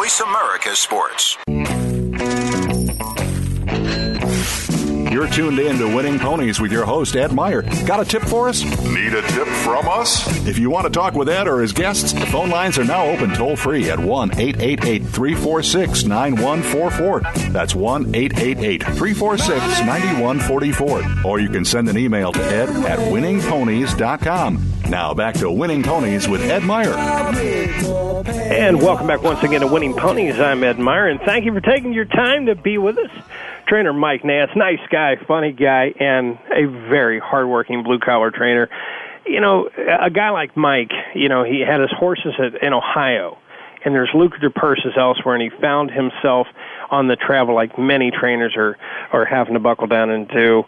[0.00, 1.36] Voice America Sports.
[5.12, 7.60] You're tuned in to Winning Ponies with your host, Ed Meyer.
[7.84, 8.64] Got a tip for us?
[8.64, 10.26] Need a tip from us?
[10.46, 13.04] If you want to talk with Ed or his guests, the phone lines are now
[13.04, 17.52] open toll free at 1 888 346 9144.
[17.52, 21.26] That's 1 888 346 9144.
[21.26, 24.69] Or you can send an email to ed at winningponies.com.
[24.90, 26.92] Now back to Winning Ponies with Ed Meyer.
[28.26, 30.40] And welcome back once again to Winning Ponies.
[30.40, 33.10] I'm Ed Meyer, and thank you for taking your time to be with us.
[33.68, 38.68] Trainer Mike Nance, nice guy, funny guy, and a very hardworking blue collar trainer.
[39.26, 43.38] You know, a guy like Mike, you know, he had his horses at, in Ohio,
[43.84, 46.48] and there's lucrative purses elsewhere, and he found himself
[46.90, 48.76] on the travel like many trainers are,
[49.12, 50.64] are having to buckle down and do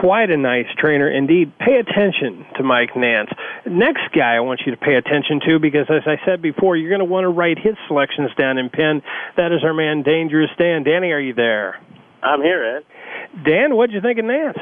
[0.00, 1.52] quite a nice trainer indeed.
[1.58, 3.30] Pay attention to Mike Nance.
[3.66, 6.90] Next guy I want you to pay attention to because, as I said before, you're
[6.90, 9.02] going to want to write his selections down in pen.
[9.36, 10.82] That is our man, Dangerous Dan.
[10.84, 11.80] Danny, are you there?
[12.22, 13.44] I'm here, Ed.
[13.44, 14.58] Dan, what'd you think of Nance?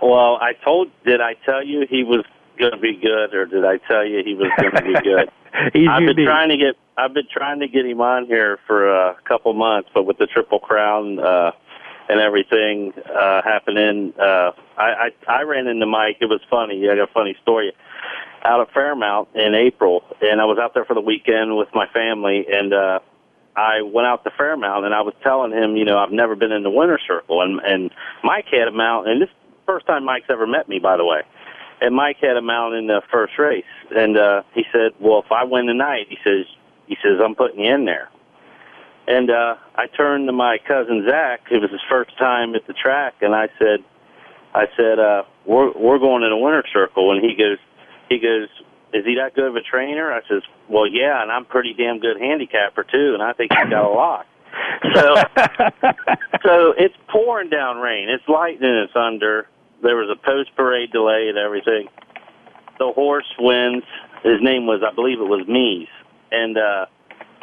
[0.00, 0.90] Well, I told.
[1.04, 2.24] Did I tell you he was
[2.58, 5.30] going to be good, or did I tell you he was going to be good?
[5.88, 6.76] I've been trying to get.
[6.96, 10.26] I've been trying to get him on here for a couple months, but with the
[10.26, 11.52] Triple Crown uh,
[12.12, 16.18] and everything uh, happening, uh, I, I I ran into Mike.
[16.20, 16.86] It was funny.
[16.88, 17.72] I got a funny story
[18.44, 21.86] out at Fairmount in April, and I was out there for the weekend with my
[21.86, 22.98] family, and uh,
[23.56, 26.52] I went out to Fairmount, and I was telling him, you know, I've never been
[26.52, 27.90] in the winter circle, and and
[28.22, 29.30] Mike had him out, and this
[29.64, 31.22] first time Mike's ever met me, by the way.
[31.80, 33.64] And Mike had him out in the first race,
[33.96, 36.46] and uh, he said, "Well, if I win tonight, he says,
[36.86, 38.10] he says I'm putting you in there."
[39.06, 41.40] And uh, I turned to my cousin Zach.
[41.50, 43.84] It was his first time at the track, and I said,
[44.54, 47.58] "I said uh, we're we're going in a winter circle." And he goes,
[48.08, 48.48] he goes,
[48.92, 51.98] "Is he that good of a trainer?" I says, "Well, yeah, and I'm pretty damn
[51.98, 54.26] good handicapper too, and I think he's got a lot."
[54.94, 55.14] So,
[56.44, 58.08] so it's pouring down rain.
[58.08, 58.74] It's lightning.
[58.74, 59.48] It's under.
[59.82, 61.88] There was a post parade delay and everything.
[62.78, 63.82] The horse wins.
[64.22, 65.88] His name was, I believe, it was Mies,
[66.30, 66.86] and uh,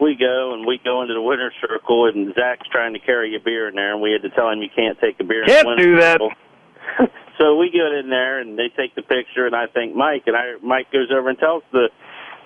[0.02, 3.40] we go and we go into the winner's circle, and Zach's trying to carry a
[3.40, 5.46] beer in there, and we had to tell him you can't take a beer.
[5.46, 6.22] Can't in the do that.
[7.40, 10.36] So we get in there, and they take the picture, and I think Mike, and
[10.36, 11.88] I Mike goes over and tells the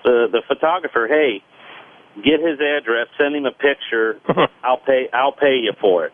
[0.04, 1.42] the the photographer, hey,
[2.22, 4.20] get his address, send him a picture.
[4.62, 6.12] I'll pay I'll pay you for it.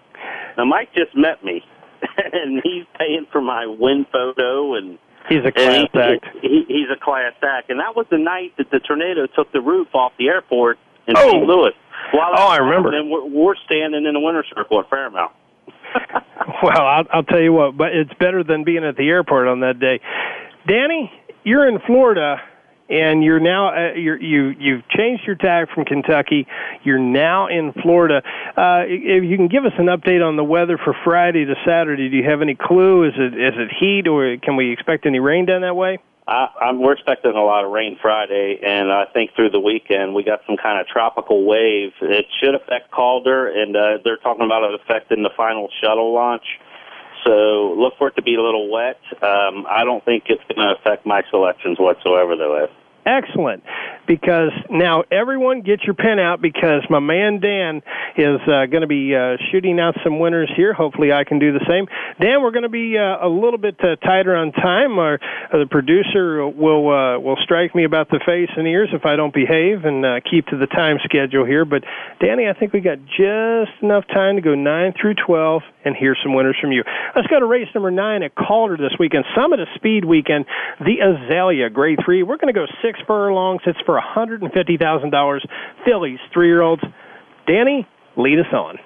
[0.56, 1.62] Now Mike just met me,
[2.32, 4.98] and he's paying for my win photo and.
[5.28, 6.26] He's a class he, act.
[6.40, 9.60] He, he's a class act, and that was the night that the tornado took the
[9.60, 10.78] roof off the airport
[11.10, 11.30] in Oh.
[11.30, 11.44] St.
[11.44, 11.72] Louis.
[12.12, 12.92] While Oh, I remember.
[12.96, 15.32] And we're, we're standing in the winter circle at Fairmount.
[16.62, 19.60] Well, I'll, I'll tell you what, but it's better than being at the airport on
[19.60, 20.00] that day.
[20.66, 21.10] Danny,
[21.44, 22.36] you're in Florida,
[22.88, 26.46] and you're now uh, you're, you you've changed your tag from Kentucky.
[26.82, 28.22] You're now in Florida.
[28.56, 32.08] Uh, if you can give us an update on the weather for Friday to Saturday,
[32.10, 33.04] do you have any clue?
[33.04, 35.98] Is it is it heat, or can we expect any rain down that way?
[36.30, 40.14] I, I'm, we're expecting a lot of rain Friday, and I think through the weekend
[40.14, 41.90] we got some kind of tropical wave.
[42.00, 46.44] It should affect Calder, and uh, they're talking about it affecting the final shuttle launch.
[47.24, 49.00] So look for it to be a little wet.
[49.22, 52.68] Um, I don't think it's going to affect my selections whatsoever, though.
[53.06, 53.62] Excellent.
[54.06, 57.82] Because now everyone get your pen out because my man Dan
[58.16, 60.72] is uh, going to be uh, shooting out some winners here.
[60.72, 61.86] Hopefully I can do the same.
[62.20, 64.98] Dan, we're going to be uh, a little bit uh, tighter on time.
[64.98, 65.16] Uh,
[65.52, 69.32] the producer will uh, will strike me about the face and ears if I don't
[69.32, 71.64] behave and keep to the time schedule here.
[71.64, 71.84] But
[72.20, 76.16] Danny, I think we got just enough time to go 9 through 12 and hear
[76.22, 76.82] some winners from you.
[77.14, 79.24] Let's go to race number 9 at Calder this weekend.
[79.36, 80.46] Summit of Speed weekend,
[80.80, 82.22] the Azalea Grade 3.
[82.24, 83.62] We're going to go six furlongs.
[83.66, 85.40] It's for $150,000.
[85.84, 86.82] Fillies, three-year-olds.
[87.46, 87.86] Danny,
[88.16, 88.78] lead us on.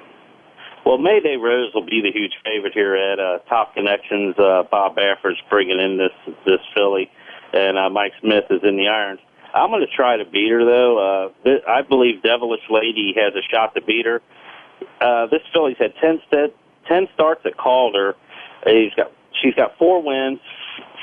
[0.85, 4.35] Well, Mayday Rose will be the huge favorite here at uh, Top Connections.
[4.39, 7.11] Uh, Bob Baffert's bringing in this this filly,
[7.55, 9.21] and uh, Mike Smith is in the irons.
[9.55, 11.33] I'm going to try to beat her though.
[11.47, 14.21] Uh, I believe Devilish Lady has a shot to beat her.
[15.01, 16.55] Uh, this filly's had ten st-
[16.87, 18.15] ten starts at Calder.
[18.67, 19.11] He's got
[19.43, 20.41] she's got four wins,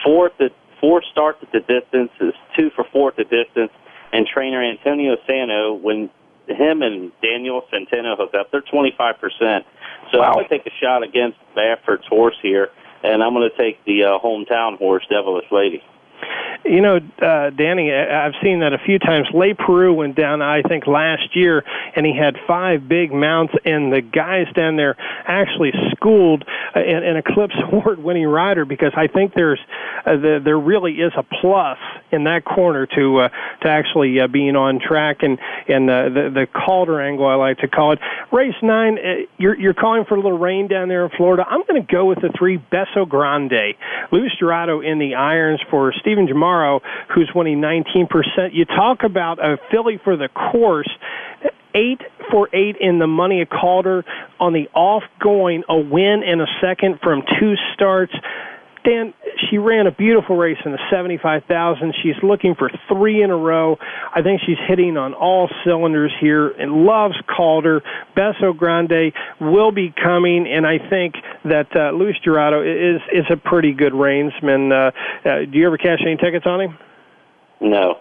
[0.04, 0.38] four at
[0.82, 3.72] four starts at the distance, is two for four at the distance,
[4.12, 6.10] and trainer Antonio Sano when
[6.48, 9.64] him and Daniel Centeno hook up, they're 25%.
[10.12, 12.72] So I'm going to take a shot against Baffert's horse here,
[13.04, 15.82] and I'm going to take the uh, hometown horse, Devilish Lady.
[16.64, 19.28] You know, uh, Danny, I've seen that a few times.
[19.34, 21.64] Leparoux went down, I think, last year,
[21.96, 24.96] and he had five big mounts, and the guys down there
[25.26, 26.46] actually schooled
[26.76, 29.60] an, an Eclipse Award-winning rider because I think there's
[30.06, 31.78] uh, the, there really is a plus
[32.12, 33.30] in that corner to uh,
[33.62, 37.60] to actually uh, being on track and and uh, the the Calder angle I like
[37.60, 38.00] to call it.
[38.32, 41.44] Race nine, uh, you're you're calling for a little rain down there in Florida.
[41.48, 43.76] I'm going to go with the three Beso Grande,
[44.12, 46.82] Luis Dorado in the irons for Stephen Jamaro,
[47.14, 48.08] who's winning 19%.
[48.54, 50.90] You talk about a filly for the course.
[51.74, 54.04] Eight for eight in the money at Calder
[54.42, 58.12] on the off going, a win and a second from two starts.
[58.84, 59.14] Dan,
[59.50, 61.94] she ran a beautiful race in the 75,000.
[62.02, 63.78] She's looking for three in a row.
[64.14, 67.82] I think she's hitting on all cylinders here and loves Calder.
[68.18, 71.16] Beso Grande will be coming, and I think
[71.46, 74.72] that uh, Luis Dorado is is a pretty good reinsman.
[74.72, 74.92] Uh,
[75.28, 76.78] uh, do you ever cash any tickets on him?
[77.60, 78.00] No.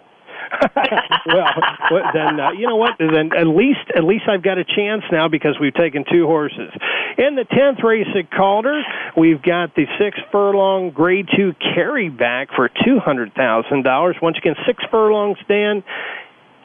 [1.26, 2.96] well, then uh, you know what?
[2.98, 6.72] Then at least at least I've got a chance now because we've taken two horses.
[7.18, 8.82] In the tenth race at Calder,
[9.16, 14.16] we've got the six furlong Grade Two carry back for two hundred thousand dollars.
[14.20, 15.38] Once again, six furlongs.
[15.48, 15.84] Dan,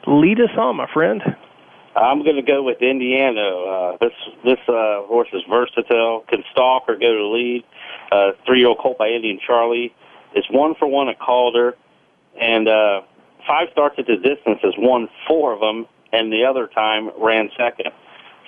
[0.08, 1.22] lead us on, my friend.
[1.96, 3.42] I'm going to go with Indiana.
[3.42, 4.14] Uh, this
[4.44, 7.64] this uh, horse is versatile, can stalk or go to lead.
[8.12, 9.94] Uh, three-year-old colt by Indian Charlie.
[10.34, 11.76] It's one for one at Calder,
[12.40, 13.02] and uh,
[13.48, 17.50] five starts at the distance has won four of them, and the other time ran
[17.58, 17.92] second.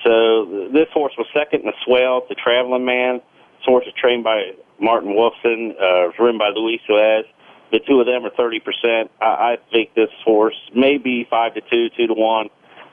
[0.04, 2.22] So this horse was second in the Swale.
[2.30, 3.16] A traveling man.
[3.58, 5.74] This horse is trained by Martin Wolfson.
[5.82, 7.24] Uh, ridden by Luis Saez.
[7.72, 9.12] The two of them are thirty percent.
[9.22, 12.50] I, I think this horse may be five to two, two to one,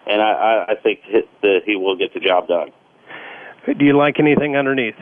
[0.07, 1.01] and I, I, I think
[1.43, 2.71] that he will get the job done.
[3.79, 4.97] Do you like anything underneath?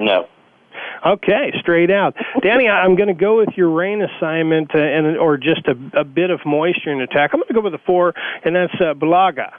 [0.00, 0.26] No.
[1.04, 2.68] Okay, straight out, Danny.
[2.68, 6.30] I'm going to go with your rain assignment, uh, and or just a, a bit
[6.30, 7.30] of moisture in attack.
[7.32, 8.14] I'm going to go with the four,
[8.44, 9.52] and that's uh, Balaga.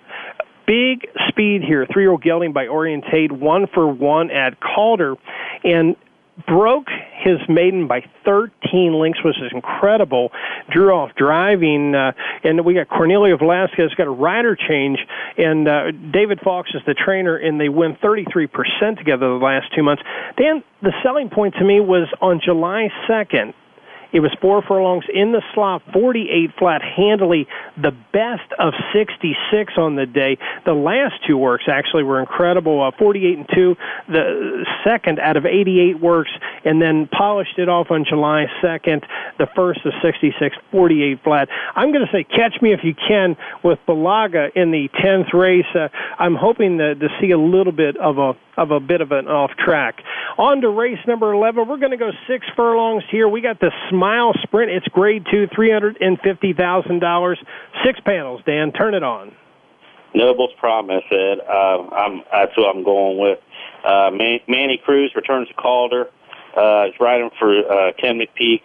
[0.65, 5.15] Big speed here, three-year-old gelding by Orientate, one for one at Calder,
[5.63, 5.95] and
[6.45, 10.31] broke his maiden by 13 lengths, which is incredible.
[10.69, 12.11] Drew off driving, uh,
[12.43, 14.99] and we got Cornelio Velasquez got a rider change,
[15.37, 19.83] and uh, David Fawkes is the trainer, and they win 33% together the last two
[19.83, 20.03] months.
[20.37, 23.53] Dan, the selling point to me was on July 2nd
[24.13, 29.95] It was four furlongs in the slot, 48 flat, handily the best of 66 on
[29.95, 30.37] the day.
[30.65, 32.81] The last two works actually were incredible.
[32.81, 33.75] Uh, 48 and 2,
[34.09, 36.31] the second out of 88 works,
[36.63, 39.03] and then polished it off on July 2nd,
[39.37, 41.49] the first of 66, 48 flat.
[41.75, 45.65] I'm going to say catch me if you can with Balaga in the 10th race.
[45.75, 49.11] Uh, I'm hoping to, to see a little bit of a of a bit of
[49.11, 50.01] an off track.
[50.37, 51.67] On to race number 11.
[51.67, 53.27] We're going to go six furlongs here.
[53.29, 54.71] We got the Smile Sprint.
[54.71, 57.35] It's grade two, $350,000.
[57.85, 58.71] Six panels, Dan.
[58.71, 59.31] Turn it on.
[60.15, 61.39] Noble's Promise, Ed.
[61.47, 63.39] Uh, I'm, that's who I'm going with.
[63.85, 66.09] Uh, Man- Manny Cruz returns to Calder.
[66.55, 68.61] Uh, he's riding for uh, Ken McPeek.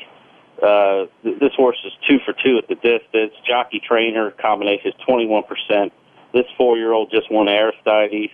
[0.62, 3.34] Uh, th- this horse is two for two at the distance.
[3.46, 5.90] Jockey trainer combination is 21%.
[6.32, 8.30] This four-year-old just won Aristides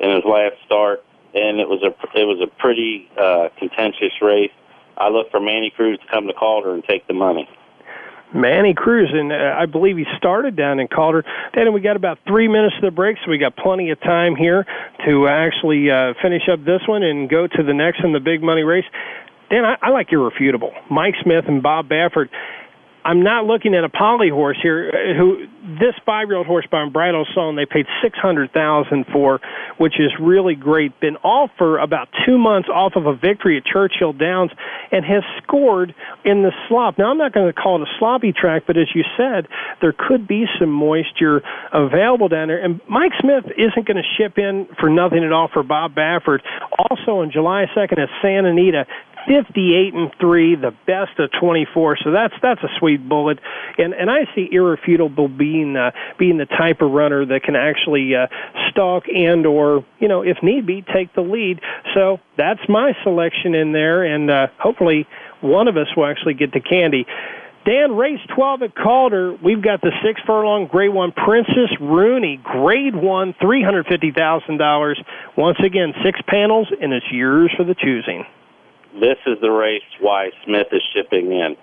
[0.00, 4.52] in his last start, and it was a it was a pretty uh, contentious race.
[4.96, 7.48] I look for Manny Cruz to come to Calder and take the money.
[8.34, 11.24] Manny Cruz, and uh, I believe he started down in Calder.
[11.54, 14.34] Then we got about three minutes to the break, so we got plenty of time
[14.34, 14.66] here
[15.06, 18.42] to actually uh, finish up this one and go to the next in the big
[18.42, 18.84] money race.
[19.50, 20.72] Dan, I, I like irrefutable.
[20.90, 22.28] Mike Smith and Bob Baffert.
[23.06, 24.90] I'm not looking at a poly horse here.
[24.92, 25.46] uh, Who
[25.78, 29.40] this five-year-old horse by Bridal Song they paid six hundred thousand for,
[29.78, 30.98] which is really great.
[31.00, 34.50] Been off for about two months off of a victory at Churchill Downs,
[34.90, 35.94] and has scored
[36.24, 36.98] in the slop.
[36.98, 39.46] Now I'm not going to call it a sloppy track, but as you said,
[39.80, 41.42] there could be some moisture
[41.72, 42.62] available down there.
[42.62, 46.40] And Mike Smith isn't going to ship in for nothing at all for Bob Baffert.
[46.90, 48.86] Also on July 2nd at Santa Anita,
[49.26, 51.98] 58 and 3, the best of 24.
[52.04, 53.38] So that's that's a sweet bullet.
[53.78, 58.14] And and I see irrefutable being uh, being the type of runner that can actually
[58.14, 58.26] uh,
[58.70, 61.60] stalk and or, you know, if need be, take the lead.
[61.94, 65.06] So that's my selection in there and uh, hopefully
[65.40, 67.06] one of us will actually get the candy.
[67.66, 69.34] Dan, race 12 at Calder.
[69.42, 74.94] We've got the six furlong grade one Princess Rooney, grade one, $350,000.
[75.36, 78.24] Once again, six panels, and it's yours for the choosing.
[79.00, 81.56] This is the race why Smith is shipping in.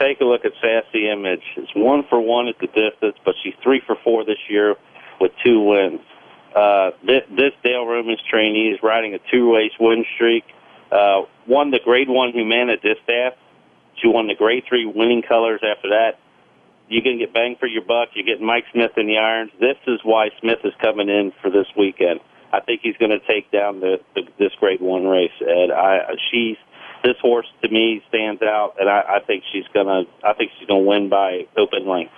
[0.00, 1.42] Take a look at Sassy Image.
[1.56, 4.76] It's one for one at the distance, but she's three for four this year
[5.20, 6.00] with two wins.
[6.54, 10.44] Uh, this, this Dale Romans trainee is riding a two-race win streak.
[10.90, 13.34] Uh, won the Grade One Humana Distaff.
[14.00, 16.18] She won the Grade Three winning colors after that.
[16.88, 18.10] Going to get bang for your buck.
[18.14, 19.50] You're getting Mike Smith in the irons.
[19.60, 22.20] This is why Smith is coming in for this weekend.
[22.52, 25.36] I think he's going to take down the, the this Grade One race.
[25.40, 26.56] And I, she's
[27.02, 30.04] this horse to me stands out, and I, I think she's gonna.
[30.24, 32.12] I think she's gonna win by open length.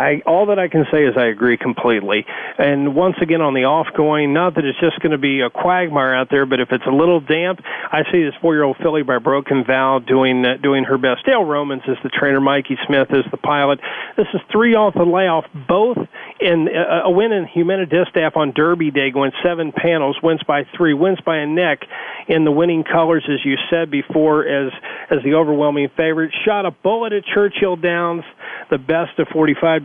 [0.00, 2.24] I all that I can say is I agree completely.
[2.58, 5.50] And once again on the off going, not that it's just going to be a
[5.50, 7.60] quagmire out there, but if it's a little damp,
[7.92, 11.26] I see this four-year-old filly by Broken Vow doing uh, doing her best.
[11.26, 13.80] Dale Romans is the trainer, Mikey Smith is the pilot.
[14.16, 15.98] This is three off the layoff, both
[16.40, 20.64] in uh, a win in Humana Distaff on Derby Day, going seven panels, wins by
[20.76, 21.80] three, wins by a neck
[22.28, 24.72] in the winning colors, as you said before, as
[25.10, 26.32] as the overwhelming favorite.
[26.46, 28.24] Shot a bullet at Churchill Downs,
[28.70, 29.84] the best of 45.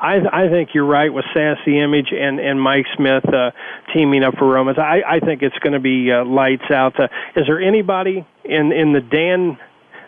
[0.00, 3.50] I I think you're right with Sassy Image and and Mike Smith uh,
[3.94, 4.78] teaming up for Romans.
[4.78, 6.98] I I think it's going to be uh, lights out.
[6.98, 9.58] Uh, is there anybody in in the Dan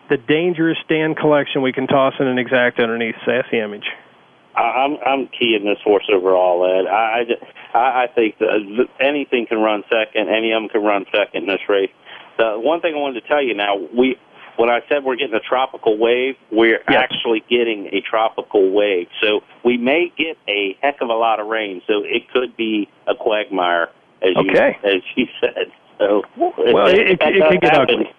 [0.09, 3.87] the dangerous Dan collection we can toss in an exact underneath Sassy Image?
[4.57, 6.87] I'm I'm keying this horse overall, Ed.
[6.87, 7.25] I
[7.77, 10.29] I, I think that anything can run second.
[10.29, 11.91] Any of them can run second in this race.
[12.39, 14.17] The one thing I wanted to tell you now, we
[14.57, 17.03] when I said we're getting a tropical wave, we're Yes.
[17.11, 19.09] actually getting a tropical wave.
[19.21, 21.83] So we may get a heck of a lot of rain.
[21.87, 23.91] So it could be a quagmire,
[24.23, 24.77] as Okay.
[24.83, 25.73] you as you said.
[25.99, 27.95] So Well, it- it- that it could get happen.
[28.01, 28.13] ugly.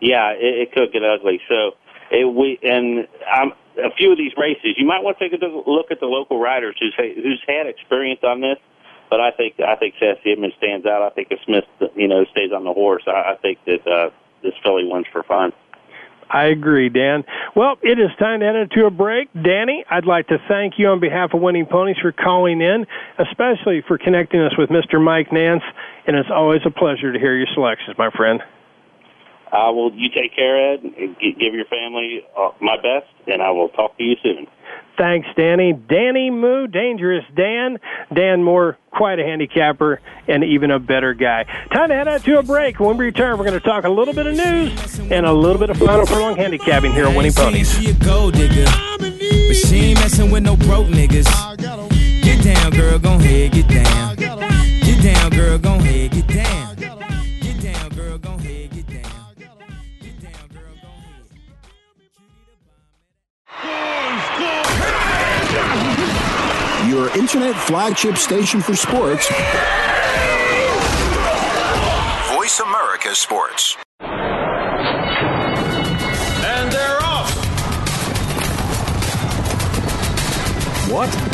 [0.00, 1.40] Yeah, it, it could get ugly.
[1.48, 1.74] So
[2.10, 5.44] it, we and um, a few of these races, you might want to take a
[5.46, 8.58] look at the local riders who's who's had experience on this.
[9.10, 11.02] But I think I think Sassy Image stands out.
[11.02, 11.64] I think if Smith,
[11.94, 14.10] you know, stays on the horse, I, I think that uh,
[14.42, 15.52] this filly wins for fun.
[16.30, 17.24] I agree, Dan.
[17.54, 19.28] Well, it is time to enter to a break.
[19.34, 22.86] Danny, I'd like to thank you on behalf of Winning Ponies for calling in,
[23.18, 25.02] especially for connecting us with Mr.
[25.02, 25.62] Mike Nance.
[26.06, 28.40] And it's always a pleasure to hear your selections, my friend.
[29.54, 29.92] I will.
[29.94, 30.82] You take care, Ed.
[30.82, 34.46] and Give your family uh, my best, and I will talk to you soon.
[34.96, 35.72] Thanks, Danny.
[35.72, 37.78] Danny Moo, Dangerous Dan.
[38.12, 41.44] Dan Moore, quite a handicapper and even a better guy.
[41.72, 42.78] Time to head out to a break.
[42.78, 45.58] When we return, we're going to talk a little bit of news and a little
[45.58, 47.76] bit of final furlong handicapping here at Winning Ponies.
[47.76, 48.66] She a gold digger,
[48.98, 51.26] but she ain't messing with no broke niggas.
[52.22, 54.16] Get down, girl, gon' head, get down.
[54.16, 56.63] Get down, girl, gon' head, get down.
[66.88, 69.28] Your internet flagship station for sports.
[72.34, 73.76] Voice America Sports.
[74.00, 74.10] And
[76.72, 77.30] they're off.
[80.90, 81.33] What?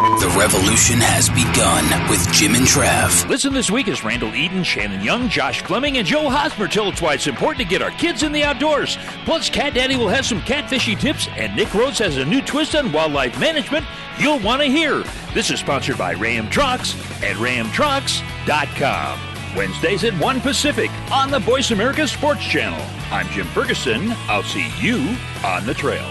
[0.00, 3.28] The revolution has begun with Jim and Trav.
[3.28, 7.02] Listen this week as Randall Eden, Shannon Young, Josh Fleming, and Joe Hosmer tell us
[7.02, 8.96] why it's important to get our kids in the outdoors.
[9.26, 12.74] Plus, Cat Daddy will have some catfishing tips, and Nick Rhodes has a new twist
[12.74, 13.84] on wildlife management
[14.18, 15.04] you'll want to hear.
[15.34, 19.20] This is sponsored by Ram Trucks at ramtrucks.com.
[19.54, 22.80] Wednesdays at 1 Pacific on the Voice America Sports Channel.
[23.10, 24.12] I'm Jim Ferguson.
[24.28, 26.10] I'll see you on the trail.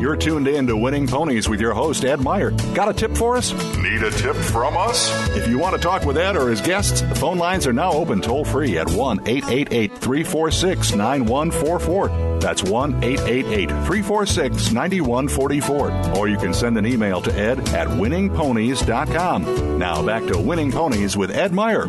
[0.00, 2.52] You're tuned in to Winning Ponies with your host, Ed Meyer.
[2.72, 3.52] Got a tip for us?
[3.78, 5.10] Need a tip from us?
[5.30, 7.90] If you want to talk with Ed or his guests, the phone lines are now
[7.90, 12.38] open toll free at 1 888 346 9144.
[12.38, 16.16] That's 1 888 346 9144.
[16.16, 19.78] Or you can send an email to ed at winningponies.com.
[19.78, 21.86] Now back to Winning Ponies with Ed Meyer.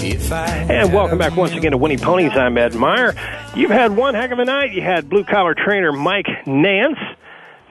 [0.00, 2.30] And welcome back once again to Winnie Ponies.
[2.36, 3.14] I'm Ed Meyer.
[3.56, 4.70] You've had one heck of a night.
[4.70, 6.98] You had blue collar trainer Mike Nance.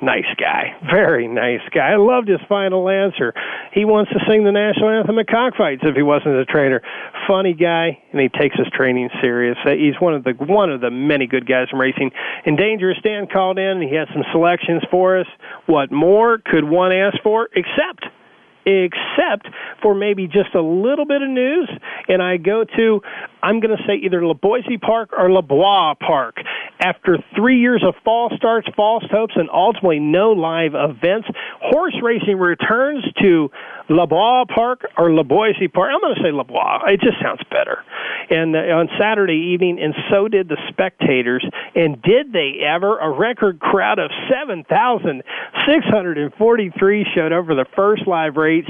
[0.02, 0.76] Nice guy.
[0.92, 1.94] Very nice guy.
[1.94, 3.34] I loved his final answer.
[3.72, 6.82] He wants to sing the national anthem at cockfights if he wasn't a trainer.
[7.30, 9.58] Funny guy, and he takes his training serious.
[9.66, 12.12] Uh, He's one of the one of the many good guys from racing.
[12.46, 15.28] And Dangerous Dan called in, and he had some selections for us.
[15.66, 18.06] What more could one ask for except
[18.68, 19.48] except
[19.82, 21.70] for maybe just a little bit of news.
[22.10, 23.02] And I go to,
[23.44, 26.38] I'm going to say either La Boise Park or La Bois Park.
[26.80, 31.28] After three years of false starts, false hopes, and ultimately no live events,
[31.62, 33.50] horse racing returns to
[33.90, 35.92] La Bois Park or La Boise Park.
[35.94, 36.80] I'm going to say La Bois.
[36.88, 37.84] It just sounds better.
[38.30, 41.44] And uh, on Saturday evening, and so did the spectators.
[41.76, 42.98] And did they ever?
[43.00, 48.70] A record crowd of 7,643 showed up for the first live race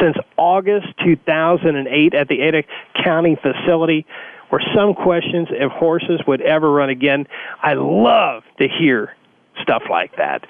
[0.00, 2.62] since August 2008 at the Ada
[3.02, 4.06] County facility.
[4.50, 7.26] Were some questions if horses would ever run again.
[7.62, 9.14] I love to hear
[9.60, 10.46] stuff like that.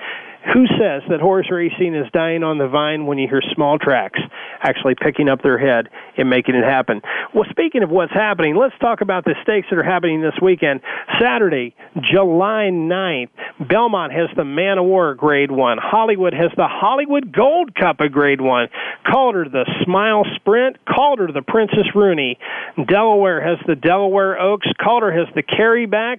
[0.54, 4.20] Who says that horse racing is dying on the vine when you hear small tracks
[4.62, 7.02] actually picking up their head and making it happen?
[7.34, 10.80] Well, speaking of what's happening, let's talk about the stakes that are happening this weekend.
[11.20, 13.30] Saturday, July 9th,
[13.68, 15.78] Belmont has the Man o' War Grade 1.
[15.80, 18.68] Hollywood has the Hollywood Gold Cup of Grade 1.
[19.10, 20.76] Calder the Smile Sprint.
[20.86, 22.38] Calder the Princess Rooney.
[22.86, 24.68] Delaware has the Delaware Oaks.
[24.80, 26.18] Calder has the Carryback.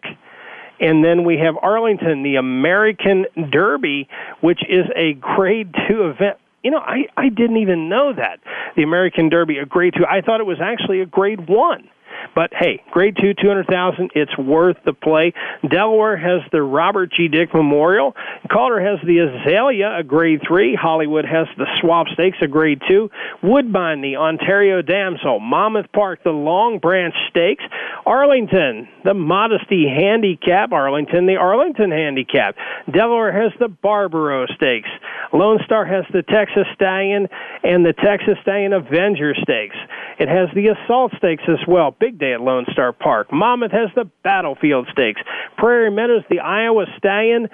[0.80, 4.08] And then we have Arlington, the American Derby,
[4.42, 6.38] which is a grade two event.
[6.64, 8.40] You know, I, I didn't even know that.
[8.76, 10.06] The American Derby, a grade two.
[10.06, 11.90] I thought it was actually a grade one.
[12.36, 15.34] But hey, grade two, 200,000, it's worth the play.
[15.70, 17.28] Delaware has the Robert G.
[17.28, 18.16] Dick Memorial.
[18.52, 20.76] Calder has the Azalea, a grade three.
[20.76, 23.10] Hollywood has the Swap Stakes, a grade two.
[23.44, 25.40] Woodbine, the Ontario Damsel.
[25.40, 27.64] Monmouth Park, the Long Branch Stakes.
[28.06, 30.72] Arlington, the Modesty Handicap.
[30.72, 32.56] Arlington, the Arlington Handicap.
[32.92, 34.90] Delaware has the Barbaro Stakes.
[35.34, 37.28] Lone Star has the Texas Stallion
[37.64, 39.76] and the Texas Stallion Avenger Stakes.
[40.20, 41.96] It has the Assault Stakes as well.
[41.98, 43.32] Big day at Lone Star Park.
[43.32, 45.22] Monmouth has the Battlefield Stakes.
[45.58, 47.48] Prairie Meadows, the Iowa Stallion.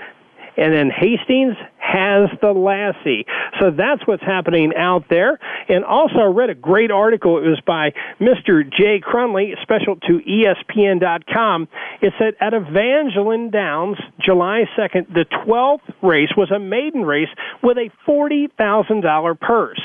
[0.57, 3.25] And then Hastings has the Lassie.
[3.59, 5.37] So that's what's happening out there.
[5.67, 7.37] And also, I read a great article.
[7.37, 8.63] It was by Mr.
[8.71, 11.67] Jay Cronley, special to ESPN.com.
[12.01, 17.29] It said at Evangeline Downs, July 2nd, the 12th race was a maiden race
[17.61, 19.81] with a $40,000 purse.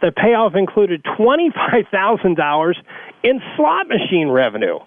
[0.00, 2.74] The payoff included $25,000
[3.22, 4.78] in slot machine revenue.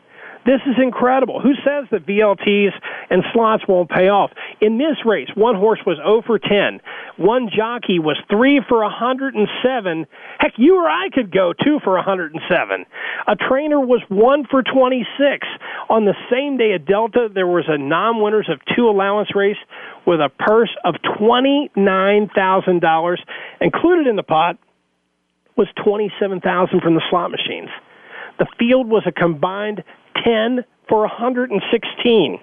[0.45, 1.41] This is incredible.
[1.41, 2.71] Who says that VLTs
[3.09, 4.31] and slots won't pay off?
[4.61, 6.79] In this race, one horse was 0 for 10.
[7.17, 10.07] One jockey was 3 for 107.
[10.39, 12.85] Heck, you or I could go 2 for 107.
[13.27, 15.45] A trainer was 1 for 26.
[15.89, 19.57] On the same day at Delta, there was a non-winners of two allowance race
[20.07, 23.17] with a purse of $29,000.
[23.59, 24.57] Included in the pot
[25.59, 27.67] was 27,000 from the slot machines.
[28.39, 29.83] The field was a combined
[30.23, 32.39] 10 for 116.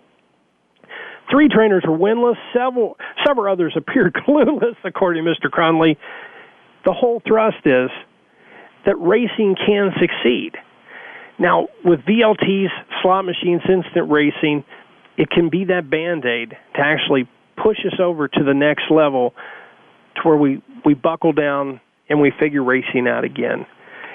[1.31, 2.37] Three trainers were winless.
[2.53, 5.51] Several, several others appeared clueless, according to Mr.
[5.51, 5.97] Cronley.
[6.85, 7.89] The whole thrust is
[8.85, 10.53] that racing can succeed.
[11.39, 12.69] Now, with VLTs,
[13.03, 14.63] slot machines, instant racing,
[15.17, 19.33] it can be that band aid to actually push us over to the next level
[20.17, 23.67] to where we, we buckle down and we figure racing out again.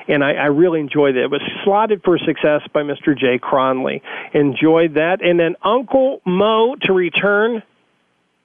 [0.07, 1.23] And I, I really enjoyed it.
[1.23, 3.17] It was slotted for success by Mr.
[3.17, 4.01] Jay Cronley.
[4.33, 5.23] Enjoyed that.
[5.23, 7.63] And then Uncle Mo to return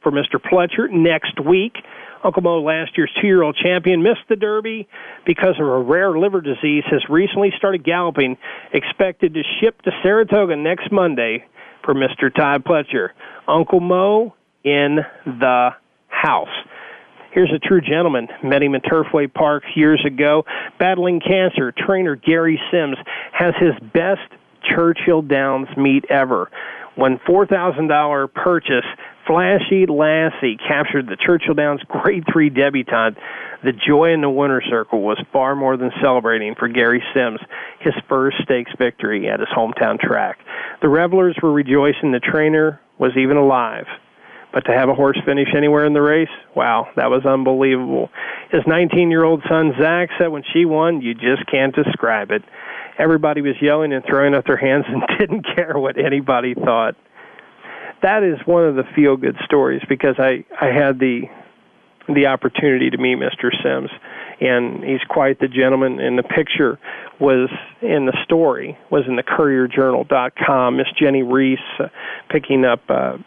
[0.03, 0.39] for Mr.
[0.39, 1.75] Pletcher next week.
[2.23, 4.89] Uncle Mo, last year's two year old champion, missed the Derby
[5.25, 8.37] because of a rare liver disease, has recently started galloping,
[8.73, 11.45] expected to ship to Saratoga next Monday
[11.85, 12.35] for Mr.
[12.35, 13.11] Todd Pletcher.
[13.49, 14.35] Uncle Mo
[14.65, 15.71] in the
[16.09, 16.49] house.
[17.37, 18.29] Here's a true gentleman.
[18.43, 20.47] Met him in Turfway Park years ago.
[20.79, 22.97] Battling cancer, trainer Gary Sims
[23.31, 24.23] has his best
[24.65, 26.51] Churchill Downs meet ever.
[26.95, 28.87] When $4,000 purchase,
[29.27, 33.19] Flashy Lassie captured the Churchill Downs Grade 3 debutante.
[33.63, 37.41] The joy in the winner's circle was far more than celebrating for Gary Sims
[37.81, 40.39] his first stakes victory at his hometown track.
[40.81, 43.85] The revelers were rejoicing the trainer was even alive.
[44.57, 48.09] But to have a horse finish anywhere in the race, wow, that was unbelievable.
[48.51, 52.43] His 19 year old son, Zach, said when she won, you just can't describe it.
[52.99, 56.97] Everybody was yelling and throwing up their hands and didn't care what anybody thought.
[58.01, 61.25] That is one of the feel good stories because I, I had the
[62.09, 63.51] the opportunity to meet Mr.
[63.63, 63.91] Sims,
[64.41, 66.01] and he's quite the gentleman.
[66.01, 66.79] And the picture
[67.21, 67.51] was
[67.83, 70.77] in the story was in the CourierJournal.com.
[70.79, 71.89] Miss Jennie Rees uh,
[72.31, 73.19] picking up uh,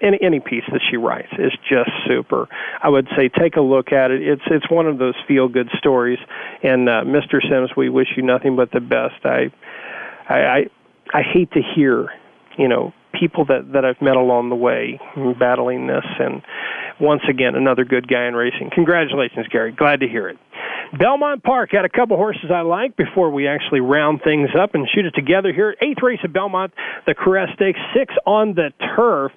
[0.00, 2.48] any any piece that she writes is just super.
[2.82, 4.22] I would say take a look at it.
[4.22, 6.18] It's it's one of those feel good stories.
[6.62, 7.40] And uh, Mr.
[7.42, 9.24] Sims, we wish you nothing but the best.
[9.24, 9.52] I
[10.28, 10.58] I I,
[11.14, 12.08] I hate to hear,
[12.58, 15.00] you know, people that that I've met along the way
[15.38, 16.42] battling this and
[17.00, 18.70] once again another good guy in racing.
[18.74, 19.72] Congratulations, Gary.
[19.72, 20.38] Glad to hear it.
[20.98, 24.86] Belmont Park had a couple horses I like before we actually round things up and
[24.94, 25.74] shoot it together here.
[25.80, 26.72] Eighth race at Belmont,
[27.06, 29.32] the Caress Stakes, six on the turf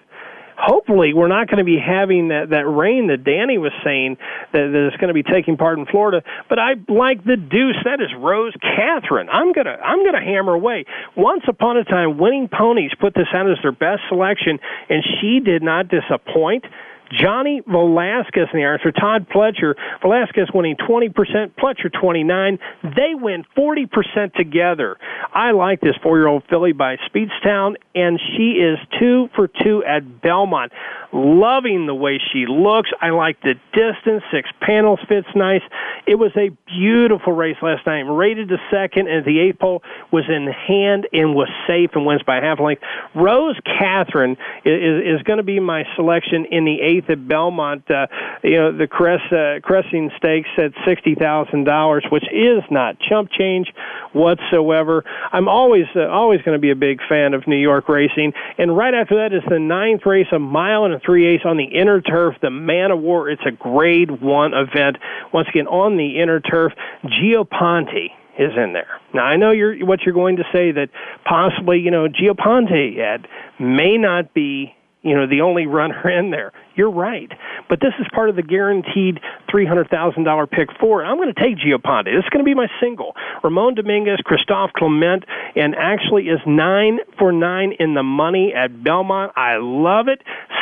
[0.60, 4.18] hopefully we're not going to be having that that rain that Danny was saying
[4.52, 6.22] that, that is going to be taking part in Florida.
[6.50, 7.80] But I like the deuce.
[7.86, 9.30] That is Rose Catherine.
[9.30, 10.86] I'm gonna I'm gonna hammer away.
[11.16, 15.40] Once upon a time, winning ponies put this out as their best selection, and she
[15.40, 16.66] did not disappoint.
[17.12, 18.92] Johnny Velazquez in the answer.
[18.92, 19.76] Todd Pletcher.
[20.02, 21.14] Velazquez winning 20%,
[21.58, 22.60] Pletcher 29.
[22.84, 24.98] They win 40% together.
[25.34, 30.72] I like this four-year-old filly by Speightstown, and she is two for two at Belmont.
[31.12, 32.92] Loving the way she looks.
[33.02, 34.24] I like the distance.
[34.32, 35.64] Six panels fits nice.
[36.06, 38.02] It was a beautiful race last night.
[38.02, 39.82] Rated the second, and the eighth pole
[40.12, 42.84] was in hand and was safe and wins by half length.
[43.16, 47.90] Rose Catherine is, is going to be my selection in the eighth at Belmont.
[47.90, 48.06] Uh,
[48.44, 53.32] you know the crest uh, cresting stakes at sixty thousand dollars, which is not chump
[53.32, 53.74] change
[54.14, 55.04] whatsoever.
[55.32, 58.34] I'm always uh, always going to be a big fan of New York racing.
[58.60, 61.58] And right after that is the ninth race, a mile and a three eighths on
[61.58, 63.30] the inner turf, the Man o' War.
[63.30, 64.98] It's a Grade One event.
[65.34, 66.74] Once again on the inner turf,
[67.06, 69.00] Gio Ponti is in there.
[69.14, 70.90] Now I know you're what you're going to say that
[71.26, 73.28] possibly you know Gio Ponti Ed
[73.60, 76.52] may not be you know the only runner in there.
[76.76, 77.32] You're right.
[77.68, 79.20] But this is part of the guaranteed
[79.54, 81.04] $300,000 pick four.
[81.04, 82.12] I'm going to take Gio Ponti.
[82.12, 83.16] This is going to be my single.
[83.44, 89.34] Ramon Dominguez, Christophe Clement, and actually is nine for nine in the money at Belmont.
[89.36, 90.22] I love it.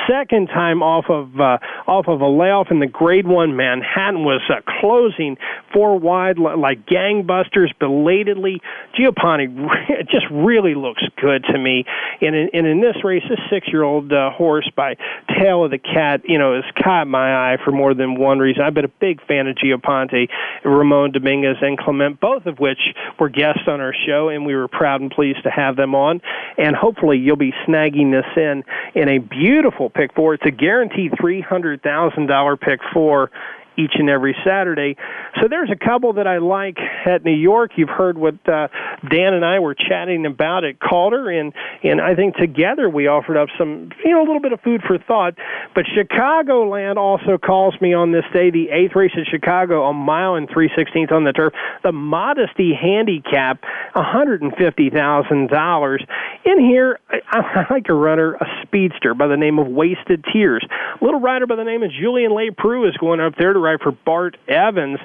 [0.09, 3.57] Second time off of uh, off of a layoff in the Grade One.
[3.57, 5.35] Manhattan was uh, closing
[5.73, 8.61] four wide like gangbusters belatedly.
[8.97, 9.47] Gio Ponti
[10.11, 11.83] just really looks good to me.
[12.21, 14.95] And in, and in this race, this six-year-old uh, horse by
[15.37, 18.61] Tail of the Cat you know has caught my eye for more than one reason.
[18.61, 20.29] I've been a big fan of Gio Ponti,
[20.63, 22.77] Ramon Dominguez, and Clement, both of which
[23.19, 26.21] were guests on our show, and we were proud and pleased to have them on.
[26.57, 30.35] And hopefully, you'll be snagging this in in a beautiful pick four.
[30.35, 33.31] It's a guaranteed three hundred thousand dollar pick four
[33.77, 34.95] each and every Saturday.
[35.41, 37.71] So there's a couple that I like at New York.
[37.75, 38.67] You've heard what uh,
[39.09, 41.53] Dan and I were chatting about at Calder, and
[41.83, 44.81] and I think together we offered up some you know a little bit of food
[44.87, 45.35] for thought.
[45.75, 50.35] But Chicagoland also calls me on this day, the eighth race at Chicago, a mile
[50.35, 51.53] and three sixteenths on the turf.
[51.83, 53.61] The Modesty Handicap,
[53.93, 56.03] one hundred and fifty thousand dollars.
[56.45, 60.65] In here, I, I like a runner, a speedster by the name of Wasted Tears.
[60.99, 63.81] A little rider by the name of Julien Leparoux is going up there to right
[63.81, 64.99] for Bart Evans.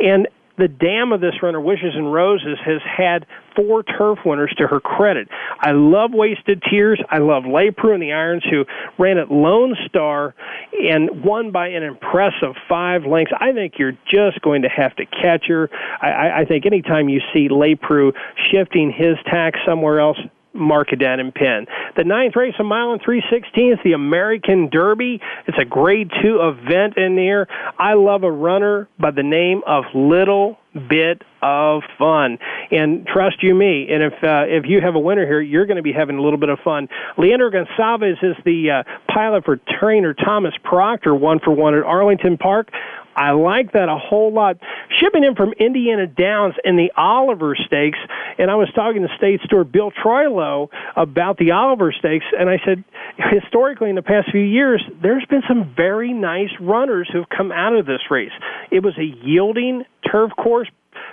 [0.00, 4.66] And the dam of this runner, Wishes and Roses, has had four turf winners to
[4.66, 5.28] her credit.
[5.60, 7.00] I love Wasted Tears.
[7.10, 8.64] I love Leparoux and the Irons, who
[8.98, 10.34] ran at Lone Star
[10.82, 13.32] and won by an impressive five lengths.
[13.38, 15.68] I think you're just going to have to catch her.
[16.00, 18.12] I, I think anytime you see Leparoux
[18.50, 20.18] shifting his tack somewhere else,
[20.56, 21.66] mark it down and pin.
[21.96, 25.20] The ninth race, a mile and three sixteenths, the American Derby.
[25.46, 27.46] It's a grade two event in there.
[27.78, 32.38] I love a runner by the name of Little Bit of Fun,
[32.70, 33.88] and trust you me.
[33.90, 36.22] And if uh, if you have a winner here, you're going to be having a
[36.22, 36.88] little bit of fun.
[37.16, 42.36] Leandro Gonçalves is the uh, pilot for trainer Thomas Proctor, one for one at Arlington
[42.36, 42.68] Park.
[43.16, 44.58] I like that a whole lot.
[45.00, 47.98] Shipping in from Indiana Downs in the Oliver Stakes,
[48.38, 52.58] and I was talking to State Steward Bill Troilo about the Oliver Stakes, and I
[52.64, 52.84] said,
[53.16, 57.74] historically in the past few years, there's been some very nice runners who've come out
[57.74, 58.32] of this race.
[58.70, 60.68] It was a yielding turf course,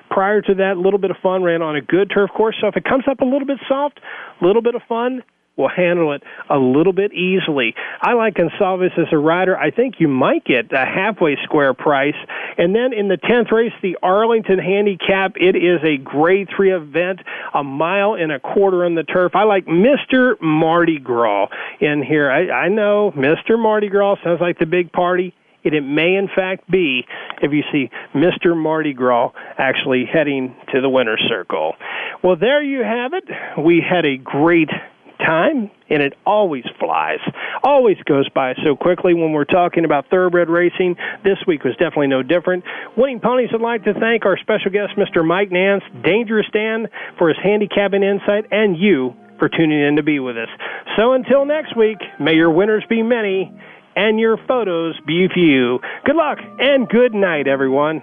[0.10, 2.56] prior to that, a little bit of fun ran on a good turf course.
[2.60, 3.99] So if it comes up a little bit soft,
[4.41, 5.24] a little bit of fun,
[5.56, 7.76] will handle it a little bit easily.
[8.01, 9.58] I like Gonçalves as a rider.
[9.58, 12.16] I think you might get a halfway square price.
[12.58, 17.20] And then in the 10th race, the Arlington Handicap, it is a grade three event,
[17.54, 19.36] a mile and a quarter on the turf.
[19.36, 20.41] I like Mr.
[20.41, 21.49] Mardi Gras
[21.80, 22.32] in here.
[22.32, 23.60] I, I know Mr.
[23.60, 25.34] Mardi Gras sounds like the big party.
[25.66, 27.06] And it may, in fact, be
[27.41, 28.54] if you see Mr.
[28.54, 31.76] Mardi Gras actually heading to the winner's circle.
[32.22, 33.24] Well, there you have it.
[33.58, 34.70] We had a great
[35.26, 37.20] time, and it always flies,
[37.64, 40.96] always goes by so quickly when we're talking about thoroughbred racing.
[41.24, 42.64] This week was definitely no different.
[42.98, 45.26] Winning Ponies would like to thank our special guest, Mr.
[45.26, 50.20] Mike Nance, Dangerous Dan, for his handicapping insight, and you for tuning in to be
[50.20, 50.50] with us.
[50.98, 53.52] So until next week, may your winners be many
[53.96, 55.80] and your photos be few.
[56.06, 58.02] Good luck and good night, everyone.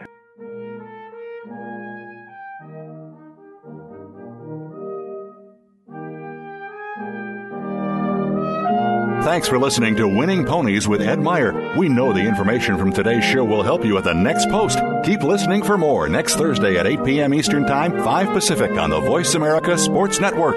[9.31, 11.77] Thanks for listening to Winning Ponies with Ed Meyer.
[11.77, 14.81] We know the information from today's show will help you at the next post.
[15.05, 17.33] Keep listening for more next Thursday at 8 p.m.
[17.33, 20.57] Eastern Time, 5 Pacific on the Voice America Sports Network.